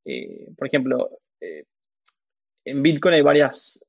[0.05, 1.09] eh, por ejemplo,
[1.41, 1.65] eh,
[2.65, 3.79] en Bitcoin hay varias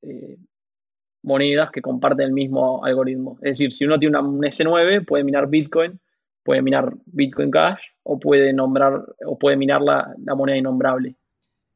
[1.22, 3.38] monedas que comparten el mismo algoritmo.
[3.42, 5.98] Es decir, si uno tiene un S9, puede minar Bitcoin,
[6.42, 11.16] puede minar Bitcoin Cash o puede nombrar o puede minar la, moneda innombrable.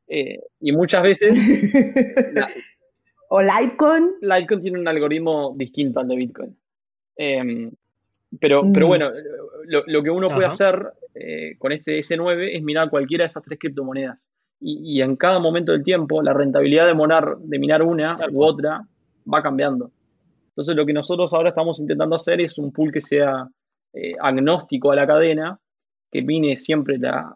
[0.06, 1.36] y muchas veces.
[3.28, 4.12] o Litecoin.
[4.20, 6.56] Litecoin tiene un algoritmo distinto al de Bitcoin.
[7.16, 8.88] pero, pero mm.
[8.88, 9.10] bueno,
[9.66, 13.58] lo, que uno puede hacer eh, con este S9 es minar cualquiera de esas tres
[13.58, 14.26] criptomonedas.
[14.62, 18.86] Y, en cada momento del tiempo, la rentabilidad de, monar, de minar una u otra
[19.32, 19.90] va cambiando.
[20.48, 23.48] Entonces, lo que nosotros ahora estamos intentando hacer es un pool que sea
[23.94, 25.58] eh, agnóstico a la cadena,
[26.10, 27.34] que mine siempre la,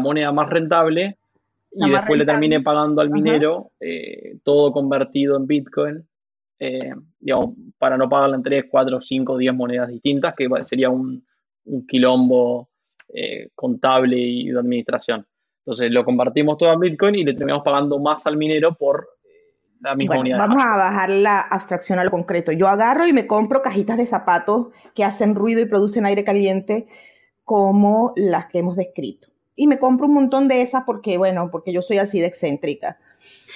[0.00, 1.18] moneda más rentable
[1.70, 6.06] y después le termine pagando al minero eh, todo convertido en Bitcoin,
[7.18, 11.24] digamos, para no pagarle en 3, 4, 5, 10 monedas distintas, que sería un,
[11.64, 12.68] un quilombo
[13.08, 15.26] eh, contable y de administración.
[15.64, 19.54] Entonces lo convertimos todo en Bitcoin y le terminamos pagando más al minero por eh,
[19.80, 20.38] la misma unidad.
[20.38, 22.50] Vamos a bajar la abstracción a lo concreto.
[22.50, 26.86] Yo agarro y me compro cajitas de zapatos que hacen ruido y producen aire caliente
[27.44, 29.28] como las que hemos descrito.
[29.54, 32.98] Y me compro un montón de esas porque, bueno, porque yo soy así de excéntrica.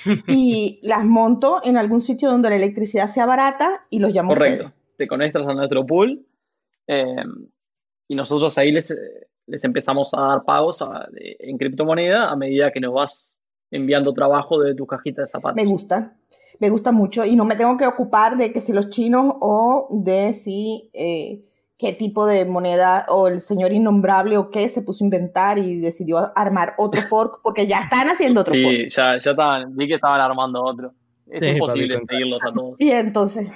[0.29, 4.29] y las monto en algún sitio donde la electricidad sea barata y los llamo.
[4.29, 4.73] Correcto.
[4.97, 6.25] Te conectas a nuestro pool
[6.87, 7.17] eh,
[8.09, 8.95] y nosotros ahí les,
[9.47, 10.85] les empezamos a dar pagos
[11.15, 13.39] en criptomoneda a medida que nos vas
[13.71, 15.57] enviando trabajo de tu cajita de zapatos.
[15.57, 16.17] Me gusta,
[16.59, 19.89] me gusta mucho y no me tengo que ocupar de que si los chinos o
[19.91, 21.45] de si eh,
[21.79, 25.79] qué tipo de moneda o el señor innombrable o qué se puso a inventar y
[25.79, 28.77] decidió armar otro fork porque ya están haciendo otro fork.
[28.77, 30.93] Sí, ya, ya estaban, vi que estaban armando otro.
[31.29, 32.81] Es imposible seguirlos a todos.
[32.81, 33.51] Y entonces,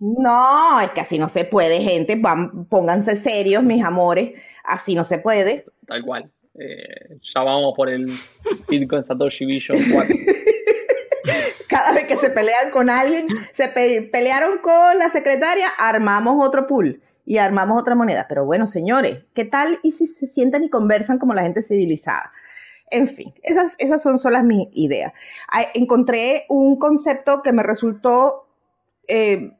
[0.00, 2.16] no, es que así no se puede, gente.
[2.16, 4.32] Van, pónganse serios, mis amores.
[4.64, 5.66] Así no se puede.
[5.86, 6.30] Tal cual.
[6.58, 8.06] Eh, ya vamos por el
[8.68, 10.16] Bitcoin Satoshi Vision 4.
[11.68, 17.00] Cada vez que se pelean con alguien, se pelearon con la secretaria, armamos otro pool
[17.26, 18.26] y armamos otra moneda.
[18.26, 22.32] Pero bueno, señores, ¿qué tal y si se sientan y conversan como la gente civilizada?
[22.90, 25.12] En fin, esas, esas son solo mis ideas.
[25.74, 28.48] Encontré un concepto que me resultó
[29.06, 29.52] eh,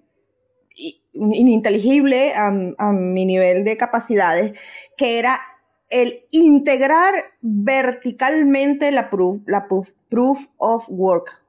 [1.13, 2.51] ininteligible a,
[2.93, 4.59] mi nivel de capacidades,
[4.97, 5.41] que era
[5.89, 9.67] el integrar verticalmente la proof, la
[10.09, 11.43] proof, of work,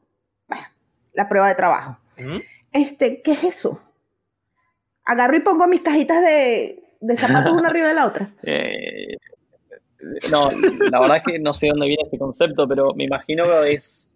[1.13, 1.97] la prueba de trabajo.
[2.71, 3.81] este, ¿qué es eso?
[5.05, 6.83] Agarro y pongo mis cajitas de,
[7.17, 8.33] zapatos una arriba de la otra.
[8.43, 9.17] Eh,
[10.31, 13.73] no, la verdad es que no sé dónde viene ese concepto, pero me imagino que
[13.73, 14.09] es,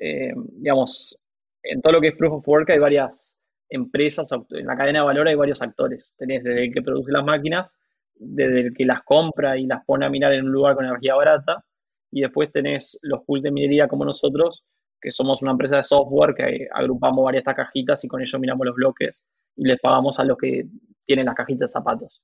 [0.00, 1.18] eh, digamos,
[1.62, 3.33] en todo lo que es Proof of Work hay varias
[3.74, 6.14] empresas, en la cadena de valor hay varios actores.
[6.16, 7.76] Tenés desde el que produce las máquinas,
[8.14, 11.14] desde el que las compra y las pone a minar en un lugar con energía
[11.14, 11.64] barata,
[12.10, 14.64] y después tenés los pools de minería como nosotros,
[15.00, 18.74] que somos una empresa de software que agrupamos varias cajitas y con ello miramos los
[18.74, 19.22] bloques
[19.56, 20.66] y les pagamos a los que
[21.04, 22.22] tienen las cajitas de zapatos.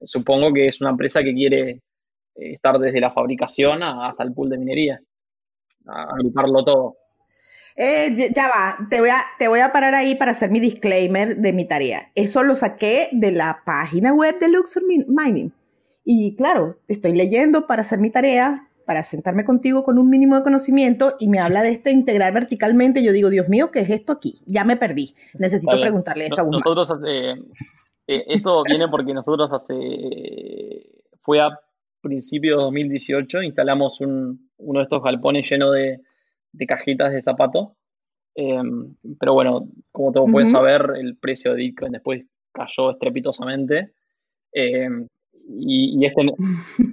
[0.00, 1.80] Supongo que es una empresa que quiere eh,
[2.34, 5.00] estar desde la fabricación hasta el pool de minería,
[5.86, 6.96] agruparlo todo.
[7.76, 11.36] Eh, ya va, te voy, a, te voy a parar ahí para hacer mi disclaimer
[11.36, 12.10] de mi tarea.
[12.14, 15.52] Eso lo saqué de la página web de Luxor Mining.
[16.04, 20.42] Y claro, estoy leyendo para hacer mi tarea, para sentarme contigo con un mínimo de
[20.42, 23.02] conocimiento y me habla de este integrar verticalmente.
[23.02, 24.40] Yo digo, Dios mío, ¿qué es esto aquí?
[24.46, 25.14] Ya me perdí.
[25.38, 26.60] Necesito preguntarle eso a Guzmán.
[26.64, 27.30] Nosotros hace,
[28.06, 29.74] eh, eso viene porque nosotros hace,
[31.20, 31.58] fue a
[32.00, 36.00] principios de 2018, instalamos un, uno de estos galpones lleno de,
[36.52, 37.76] de cajitas de zapato.
[38.34, 43.92] Em, pero bueno, como todos pueden saber, el precio de Bitcoin después cayó estrepitosamente.
[44.52, 45.06] Em,
[45.48, 46.22] y, este.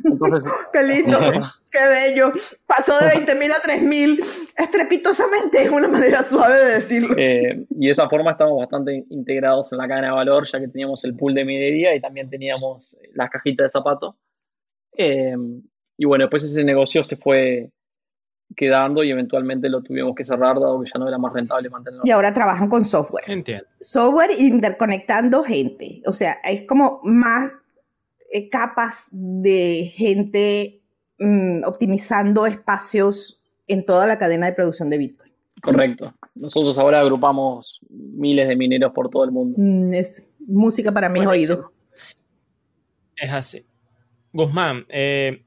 [0.06, 1.18] Entonces, ¡Qué lindo!
[1.72, 2.32] ¡Qué bello!
[2.66, 4.24] Pasó de 20.000 a 3.000
[4.58, 7.16] estrepitosamente, es una manera suave de decirlo.
[7.18, 10.68] Eh, y de esa forma estamos bastante integrados en la cadena de valor, ya que
[10.68, 14.18] teníamos el pool de minería y también teníamos las cajitas de zapato.
[14.94, 15.62] Em,
[15.98, 17.70] y bueno, después ese negocio se fue
[18.56, 22.04] quedando y eventualmente lo tuvimos que cerrar dado que ya no era más rentable mantenerlo.
[22.06, 23.24] Y ahora trabajan con software.
[23.28, 23.66] Entiendo.
[23.80, 26.02] Software interconectando gente.
[26.06, 27.62] O sea, es como más
[28.32, 30.82] eh, capas de gente
[31.20, 35.32] mm, optimizando espacios en toda la cadena de producción de Bitcoin.
[35.62, 36.14] Correcto.
[36.36, 39.56] Nosotros ahora agrupamos miles de mineros por todo el mundo.
[39.58, 41.66] Mm, es música para mis oídos.
[43.16, 43.66] Es así.
[44.32, 45.44] Guzmán, eh,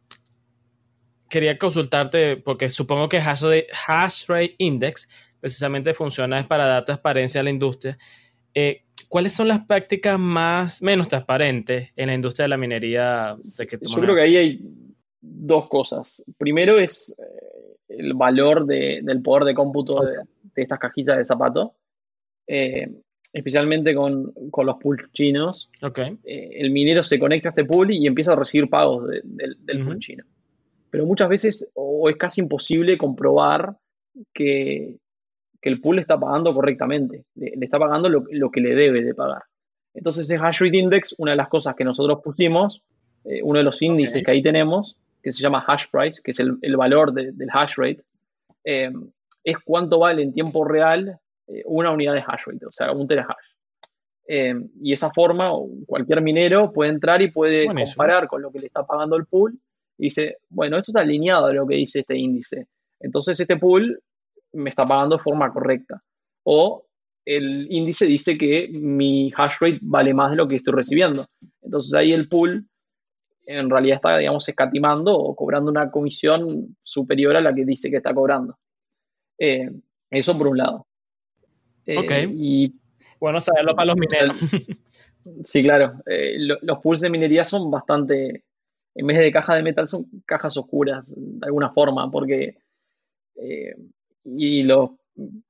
[1.32, 5.08] quería consultarte, porque supongo que hash rate, hash rate index
[5.40, 7.96] precisamente funciona para dar transparencia a la industria.
[8.54, 13.36] Eh, ¿Cuáles son las prácticas más menos transparentes en la industria de la minería?
[13.42, 14.60] De Yo creo que ahí hay
[15.22, 16.22] dos cosas.
[16.36, 20.16] Primero es eh, el valor del poder de cómputo de,
[20.54, 21.74] estas cajitas de zapato,
[22.46, 22.90] eh,
[23.32, 25.70] especialmente con, los pools chinos.
[25.80, 26.18] Okay.
[26.24, 30.24] el minero se conecta a este pool y empieza a recibir pagos del pool chino
[30.92, 33.76] pero muchas veces o es casi imposible comprobar
[34.34, 34.98] que,
[35.62, 39.44] el pool está pagando correctamente, le, está pagando lo, que le debe de pagar.
[39.94, 42.82] Entonces, el hash rate index, una de las cosas que nosotros pusimos,
[43.24, 46.40] eh, uno de los índices que ahí tenemos, que se llama hash price, que es
[46.40, 48.02] el, valor del hash rate,
[48.64, 48.90] eh,
[49.44, 51.16] es cuánto vale en tiempo real
[51.46, 53.36] eh, una unidad de hash rate, o sea, un terahash.
[54.28, 55.52] y esa forma,
[55.86, 59.58] cualquier minero puede entrar y puede comparar con lo que le está pagando el pool
[59.98, 62.66] dice, bueno, esto está alineado a lo que dice este índice.
[63.00, 64.00] Entonces este pool
[64.52, 66.02] me está pagando de forma correcta.
[66.44, 66.86] O
[67.24, 71.26] el índice dice que mi hash rate vale más de lo que estoy recibiendo.
[71.62, 72.66] Entonces ahí el pool
[73.46, 77.96] en realidad está, digamos, escatimando o cobrando una comisión superior a la que dice que
[77.96, 78.56] está cobrando.
[79.38, 79.70] Eh,
[80.10, 80.86] eso por un lado.
[81.86, 82.12] Eh, ok.
[82.36, 82.74] Y,
[83.18, 84.36] bueno saberlo para los mineros.
[85.44, 85.94] Sí, claro.
[86.06, 88.44] Eh, los pools de minería son bastante
[88.94, 92.58] en vez de caja de metal son cajas oscuras de alguna forma, porque
[93.36, 93.74] eh,
[94.24, 94.90] y los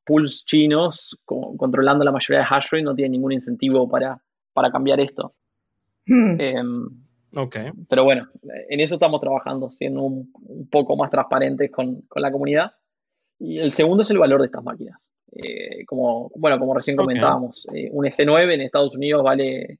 [0.05, 4.21] pools chinos controlando la mayoría de hash rate no tienen ningún incentivo para,
[4.53, 5.33] para cambiar esto.
[6.07, 6.41] Hmm.
[6.41, 6.87] Em,
[7.37, 7.57] ok.
[7.89, 8.29] Pero bueno,
[8.69, 10.33] en eso estamos trabajando, siendo un,
[10.71, 12.73] poco más transparentes con, la comunidad.
[13.39, 15.13] Y el segundo es el valor de estas máquinas.
[15.33, 19.79] Eh, como, bueno, como recién comentábamos, eh, un F9 en Estados Unidos vale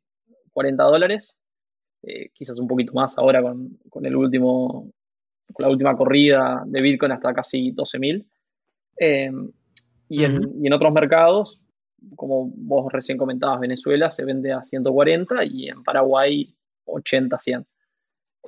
[0.53, 1.39] 40 dólares
[2.03, 4.91] eh, quizás un poquito más ahora con, el último,
[5.53, 8.27] con la última corrida de Bitcoin hasta casi 12.000.
[8.99, 9.31] Eh,
[10.09, 11.63] y, en, otros mercados,
[12.17, 16.55] como vos recién comentabas, Venezuela se vende a 140 y en Paraguay
[16.87, 17.67] 80, 100.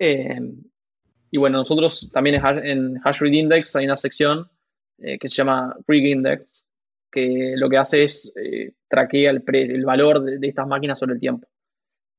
[0.01, 0.41] Eh,
[1.31, 4.49] y bueno, nosotros también en Hashrate Index hay una sección
[4.99, 6.69] que se llama Rig Index,
[7.11, 8.33] que lo que hace es
[8.89, 11.49] traquea el, el valor de, estas máquinas sobre el tiempo.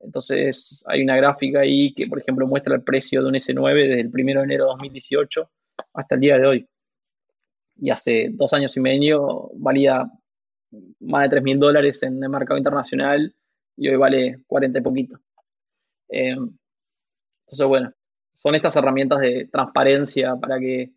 [0.05, 4.01] Entonces hay una gráfica ahí que, por ejemplo, muestra el precio de un S9 desde
[4.01, 5.49] el 1 de enero de 2018
[5.93, 6.69] hasta el día de hoy.
[7.77, 10.09] Y hace dos años y medio valía
[10.99, 13.33] más de 3 mil dólares en el mercado internacional
[13.75, 15.19] y hoy vale 40 y poquito.
[16.09, 16.35] Eh,
[17.45, 17.93] entonces, bueno,
[18.33, 20.93] son estas herramientas de transparencia para que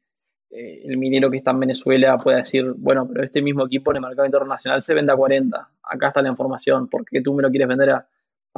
[0.50, 3.96] eh, el minero que está en Venezuela pueda decir, bueno, pero este mismo equipo en
[3.96, 7.42] el mercado internacional se vende a 40, acá está la información, ¿por qué tú me
[7.42, 8.08] lo quieres vender a,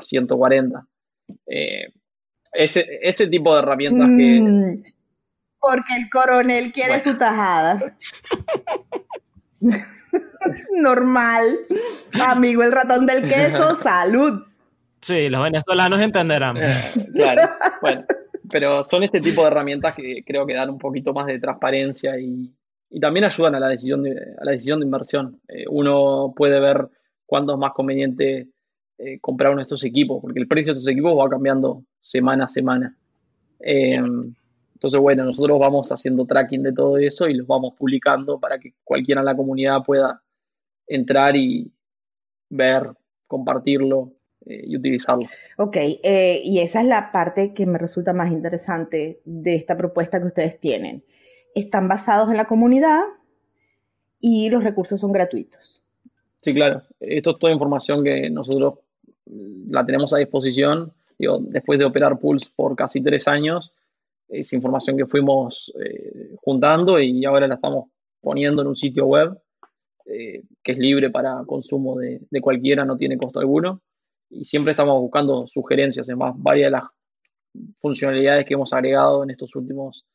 [0.00, 0.86] 140?
[1.46, 1.92] Eh,
[2.52, 4.40] ese, ese tipo de herramientas que...
[4.40, 4.82] Mm,
[5.60, 7.96] porque el coronel quiere su tajada.
[10.72, 11.44] Normal.
[12.26, 14.46] Amigo el ratón del queso, salud.
[15.02, 16.56] Sí, los venezolanos entenderán.
[16.56, 17.42] Eh, claro,
[17.82, 18.04] bueno
[18.50, 22.18] pero son este tipo de herramientas que creo que dan un poquito más de transparencia
[22.18, 22.52] y,
[23.00, 25.40] también ayudan a la decisión de, a la decisión de inversión.
[25.46, 26.88] Eh, uno puede ver
[27.24, 28.48] cuándo es más conveniente
[29.02, 32.44] eh, comprar uno de estos equipos, porque el precio de estos equipos va cambiando semana
[32.44, 32.98] a semana.
[33.60, 33.98] Eh,
[34.74, 38.74] entonces, bueno, nosotros vamos haciendo tracking de todo eso y los vamos publicando para que
[38.84, 40.22] cualquiera en la comunidad pueda
[40.86, 41.72] entrar y
[42.50, 42.90] ver,
[43.26, 44.12] compartirlo,
[44.44, 45.24] eh, y utilizarlo.
[45.56, 50.26] Ok, y esa es la parte que me resulta más interesante de esta propuesta que
[50.26, 51.04] ustedes tienen.
[51.54, 53.00] Están basados en la comunidad
[54.18, 55.82] y los recursos son gratuitos.
[56.42, 56.82] Sí, claro.
[57.00, 58.78] Esto es toda información que nosotros
[59.68, 60.92] la tenemos a disposición.
[61.18, 63.72] Digo, después de operar Pulse por casi tres años,
[64.28, 69.38] es información que fuimos eh, juntando y ahora la estamos poniendo en un sitio web
[70.62, 73.80] que es libre para consumo de, cualquiera, no tiene costo alguno
[74.30, 76.08] y siempre estamos buscando sugerencias.
[76.08, 76.84] Además, varias de las
[77.78, 80.06] funcionalidades que hemos agregado en estos últimos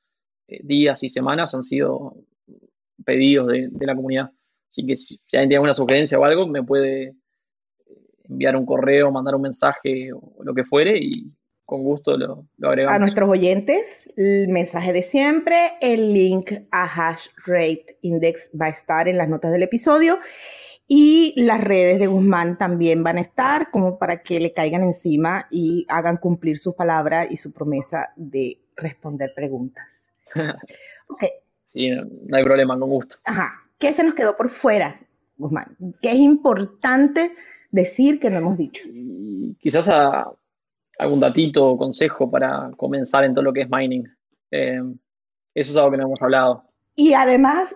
[0.47, 2.16] eh, días y semanas han sido
[3.03, 4.32] pedidos de, la comunidad.
[4.70, 7.16] Así que si, alguien tiene alguna sugerencia o algo, me puede eh,
[8.30, 11.28] enviar un correo, mandar un mensaje o lo que fuere y
[11.65, 12.95] con gusto lo, lo, agregamos.
[12.95, 18.69] A nuestros oyentes, el mensaje de siempre, el link a Hash Rate Index va a
[18.69, 20.19] estar en las notas del episodio
[20.88, 25.47] y las redes de Guzmán también van a estar como para que le caigan encima
[25.49, 30.07] y hagan cumplir su palabra y su promesa de responder preguntas.
[31.07, 31.23] ok.
[31.63, 33.15] Sí, no, hay problema, con gusto.
[33.26, 33.53] Ajá.
[33.80, 34.99] ¿Qué se nos quedó por fuera,
[35.38, 35.76] Guzmán?
[36.01, 37.34] ¿Qué es importante
[37.72, 38.84] decir que no hemos dicho?
[39.59, 39.89] quizás
[40.99, 44.07] algún datito o consejo para comenzar en todo lo que es mining.
[44.51, 44.80] Eh,
[45.53, 46.63] eso es algo que no hemos hablado.
[46.95, 47.76] Y además,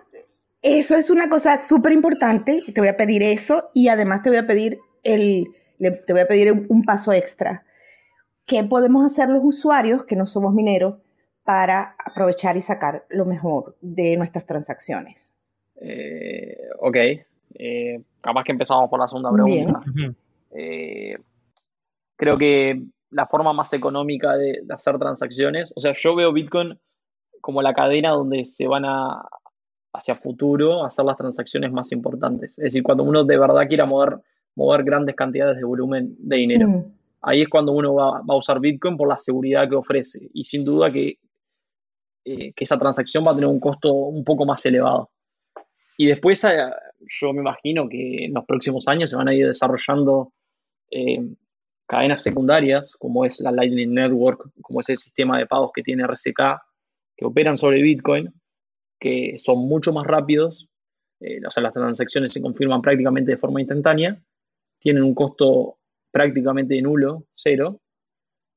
[0.62, 2.62] eso es una cosa súper importante.
[2.72, 6.28] Te voy a pedir eso y además te voy a pedir el, te voy a
[6.28, 7.64] pedir un paso extra.
[8.46, 10.98] ¿Qué podemos hacer los usuarios que no somos mineros
[11.44, 15.36] para aprovechar y sacar lo mejor de nuestras transacciones?
[15.80, 16.96] Eh, ok.
[17.54, 19.82] Eh, capaz que empezamos por la segunda pregunta.
[20.52, 21.16] Eh,
[22.16, 26.78] creo que la forma más económica de, hacer transacciones, o sea, yo veo Bitcoin
[27.40, 29.22] como la cadena donde se van a,
[29.92, 32.52] hacia futuro hacer las transacciones más importantes.
[32.52, 34.18] Es decir, cuando uno de verdad quiera mover,
[34.54, 36.68] mover grandes cantidades de volumen de dinero.
[36.68, 36.84] Mm.
[37.22, 40.30] Ahí es cuando uno va, a usar Bitcoin por la seguridad que ofrece.
[40.32, 41.18] Y sin duda que,
[42.24, 45.10] eh, que esa transacción va a tener un costo un poco más elevado.
[45.98, 46.44] Y después
[47.08, 50.32] yo me imagino que en los próximos años se van a ir desarrollando
[50.90, 51.20] eh,
[51.86, 56.04] cadenas secundarias, como es la Lightning Network, como es el sistema de pagos que tiene
[56.04, 56.62] RCK,
[57.16, 58.32] que operan sobre Bitcoin
[59.00, 60.68] que son mucho más rápidos,
[61.20, 64.22] eh, o sea, las transacciones se confirman prácticamente de forma instantánea,
[64.78, 65.78] tienen un costo
[66.12, 67.80] prácticamente nulo, cero,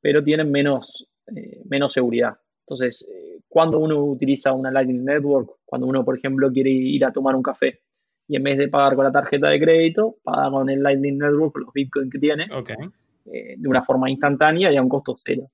[0.01, 2.37] pero tienen menos, eh, menos seguridad.
[2.65, 7.13] Entonces, eh, cuando uno utiliza una Lightning Network, cuando uno, por ejemplo, quiere ir a
[7.13, 7.82] tomar un café
[8.27, 11.57] y en vez de pagar con la tarjeta de crédito, paga con el Lightning Network,
[11.57, 12.47] los bitcoins que tiene,
[13.25, 15.49] de una forma instantánea y a un costo cero.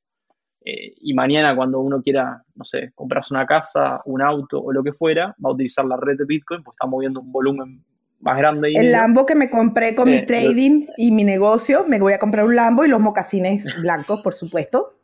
[0.65, 4.83] Eh, y mañana cuando uno quiera, no sé, comprarse una casa, un auto o lo
[4.83, 7.83] que fuera, va a utilizar la red de Bitcoin, pues está moviendo un volumen
[8.19, 8.73] más grande.
[8.75, 12.19] El Lambo que me compré con mi eh, trading y mi negocio, me voy a
[12.19, 14.95] comprar un Lambo y los mocasines blancos, por supuesto.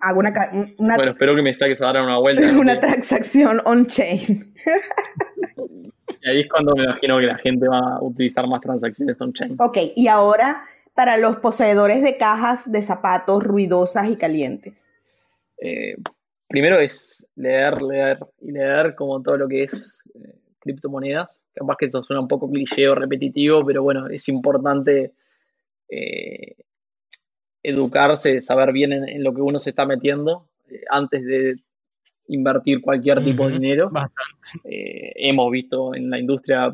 [0.00, 0.32] Hago una...
[0.78, 2.42] bueno, espero que me saques a dar una vuelta.
[2.58, 4.52] una transacción on-chain.
[6.22, 9.56] y ahí es cuando me imagino que la gente va a utilizar más transacciones on-chain.
[9.58, 10.64] Ok, y ahora
[10.94, 14.86] para los poseedores de cajas de zapatos ruidosas y calientes?
[15.58, 15.96] Eh,
[16.48, 21.40] primero es leer, leer y leer como todo lo que es eh, criptomonedas.
[21.54, 25.12] Capaz que eso suena un poco cliché o repetitivo, pero bueno, es importante
[25.88, 26.56] eh,
[27.62, 30.48] educarse, saber bien en, lo que uno se está metiendo
[30.90, 31.56] antes de
[32.34, 33.90] invertir cualquier tipo de dinero.
[34.64, 36.72] hemos visto en la industria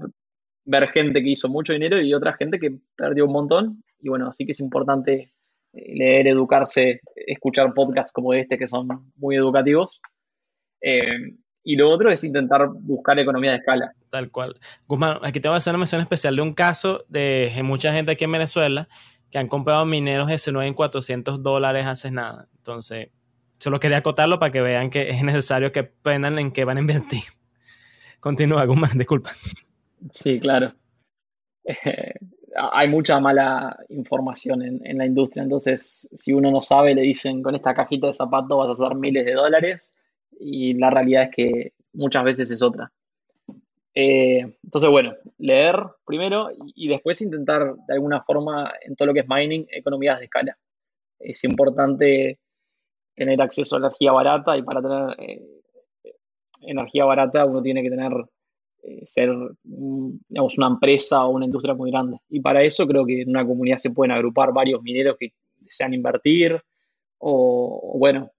[0.65, 4.29] ver gente que hizo mucho dinero y otra gente que perdió un montón y bueno,
[4.29, 5.33] así que es importante
[5.73, 10.01] eh, leer, educarse, escuchar podcasts como este que son muy educativos.
[10.81, 11.35] Eh,
[11.65, 13.93] y lo otro es intentar buscar economía de escala.
[14.11, 14.59] Tal cual.
[14.87, 18.13] Guzmán, aquí te voy a hacer una mención especial de un caso de mucha gente
[18.13, 18.89] aquí en Venezuela
[19.31, 22.49] que han comprado mineros S9 en 400 dólares hace nada.
[22.57, 23.11] Entonces,
[23.59, 26.81] Solo quería acotarlo para que vean que es necesario que aprendan en qué van a
[26.81, 27.23] invertir.
[28.21, 29.31] Continúa, Guzmán, disculpa.
[30.11, 30.73] Sí, claro.
[31.65, 32.15] Eh,
[32.55, 37.55] hay mucha mala información en, la industria, entonces si uno no sabe, le dicen con
[37.55, 39.95] esta cajita de zapatos vas a usar miles de dólares
[40.41, 42.91] y la realidad es que muchas veces es otra.
[43.95, 49.21] Eh, entonces, bueno, leer primero y, después intentar de alguna forma en todo lo que
[49.21, 50.57] es mining, economías de escala.
[51.19, 52.39] Es importante
[53.19, 55.43] tener acceso a energía barata y para tener eh,
[56.63, 58.13] energía barata uno tiene que tener
[58.83, 59.31] eh, ser
[59.65, 62.19] digamos, una empresa o una industria muy grande.
[62.29, 65.95] Y para eso creo que en una comunidad se pueden agrupar varios mineros que desean
[65.95, 66.61] invertir
[67.19, 68.31] o, bueno,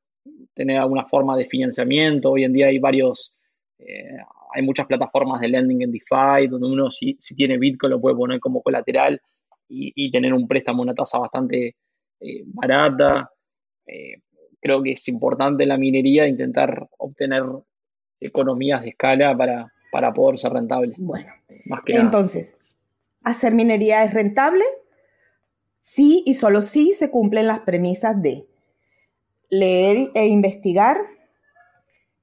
[0.53, 2.32] tener alguna forma de financiamiento.
[2.32, 3.36] Hoy en día hay varios,
[3.80, 4.17] eh,
[4.53, 8.39] hay muchas plataformas de lending en DeFi donde uno si, tiene Bitcoin lo puede poner
[8.39, 9.21] como colateral
[9.67, 11.75] y, tener un préstamo una tasa bastante
[12.21, 13.30] eh, barata.
[14.62, 17.43] Creo que es importante en la minería intentar obtener
[18.20, 20.95] economías de escala para, para poder ser rentable.
[20.97, 21.32] Bueno,
[21.88, 22.57] entonces,
[23.24, 24.64] ¿hacer minería es rentable?
[25.82, 28.45] Sí y solo sí se cumplen las premisas de
[29.49, 30.97] leer e investigar,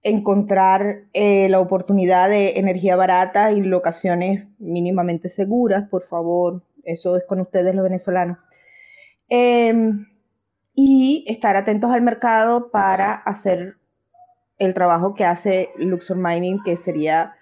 [0.03, 7.25] encontrar eh, la oportunidad de energía barata y locaciones mínimamente seguras, por favor, eso es
[7.25, 8.39] con ustedes los venezolanos.
[9.29, 10.07] Em,
[10.77, 13.79] y estar atentos al mercado para hacer
[14.59, 17.35] el trabajo que hace Luxor Mining, que sería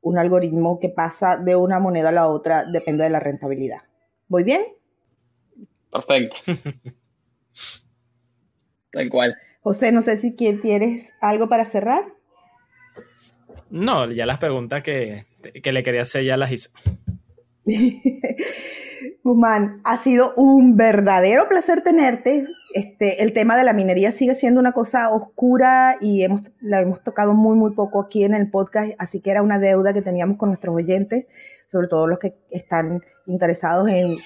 [0.00, 3.82] un algoritmo que pasa de una moneda a la otra, depende de la rentabilidad.
[4.28, 4.64] ¿Voy bien?
[5.92, 6.38] Perfecto.
[8.92, 9.36] Tal cual.
[9.62, 12.04] José, no sé si quieres algo para cerrar.
[13.68, 15.26] No, ya las preguntas que,
[15.62, 16.70] que le quería hacer ya las hice.
[19.22, 22.46] Guzmán, ha sido un verdadero placer tenerte.
[22.74, 27.02] Este, el tema de la minería sigue siendo una cosa oscura y hemos, la hemos
[27.02, 30.38] tocado muy, muy poco aquí en el podcast, así que era una deuda que teníamos
[30.38, 31.26] con nuestros oyentes,
[31.68, 34.16] sobre todo los que están interesados en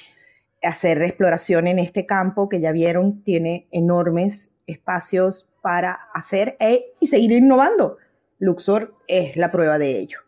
[0.62, 7.06] hacer exploración en este campo que ya vieron tiene enormes espacios para hacer e, y
[7.06, 7.98] seguir innovando.
[8.38, 10.18] Luxor es la prueba de ello.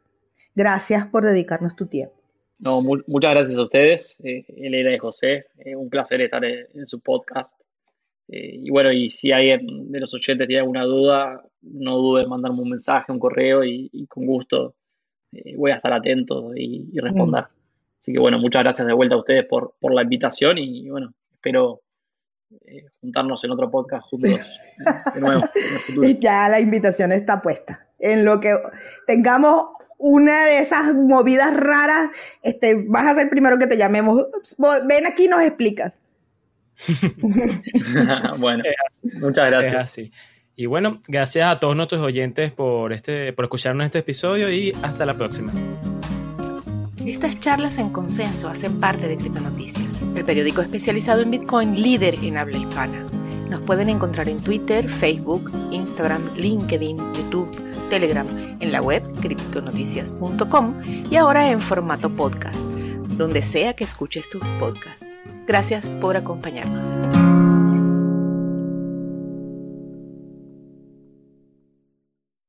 [0.55, 2.16] Gracias por dedicarnos tu tiempo.
[2.59, 5.47] No, muchas gracias a ustedes, eh, Elena y José.
[5.59, 7.61] Eh, un placer estar en, su podcast.
[8.29, 12.29] Eh, y bueno, y si alguien de los oyentes tiene alguna duda, no dude en
[12.29, 14.75] mandarme un mensaje, un correo y, con gusto
[15.33, 17.45] eh, voy a estar atento y, responder.
[17.45, 17.47] Mm.
[18.01, 21.13] Así que bueno, muchas gracias de vuelta a ustedes por, por la invitación y, bueno,
[21.33, 21.83] espero
[23.01, 24.61] juntarnos en otro podcast juntos
[25.15, 25.43] de nuevo.
[26.21, 27.89] ya la invitación está puesta.
[27.99, 28.55] En lo que
[29.07, 32.11] tengamos una de esas movidas raras,
[32.43, 34.27] este, vas a ser el primero que te llamemos.
[34.87, 35.95] Ven aquí y nos explicas.
[38.39, 38.65] bueno,
[39.21, 40.11] muchas gracias.
[40.55, 45.05] Y bueno, gracias a todos nuestros oyentes por, este, por escucharnos este episodio y hasta
[45.05, 45.53] la próxima.
[47.05, 52.37] Estas charlas en consenso hacen parte de Criptonoticias, el periódico especializado en Bitcoin líder en
[52.37, 53.07] habla hispana.
[53.51, 58.27] Nos pueden encontrar en Twitter, Facebook, Instagram, LinkedIn, YouTube Telegram,
[58.61, 60.75] en la web criptonoticias.com
[61.11, 62.61] y ahora en formato podcast,
[63.17, 65.05] donde sea que escuches tu podcast.
[65.47, 66.97] Gracias por acompañarnos.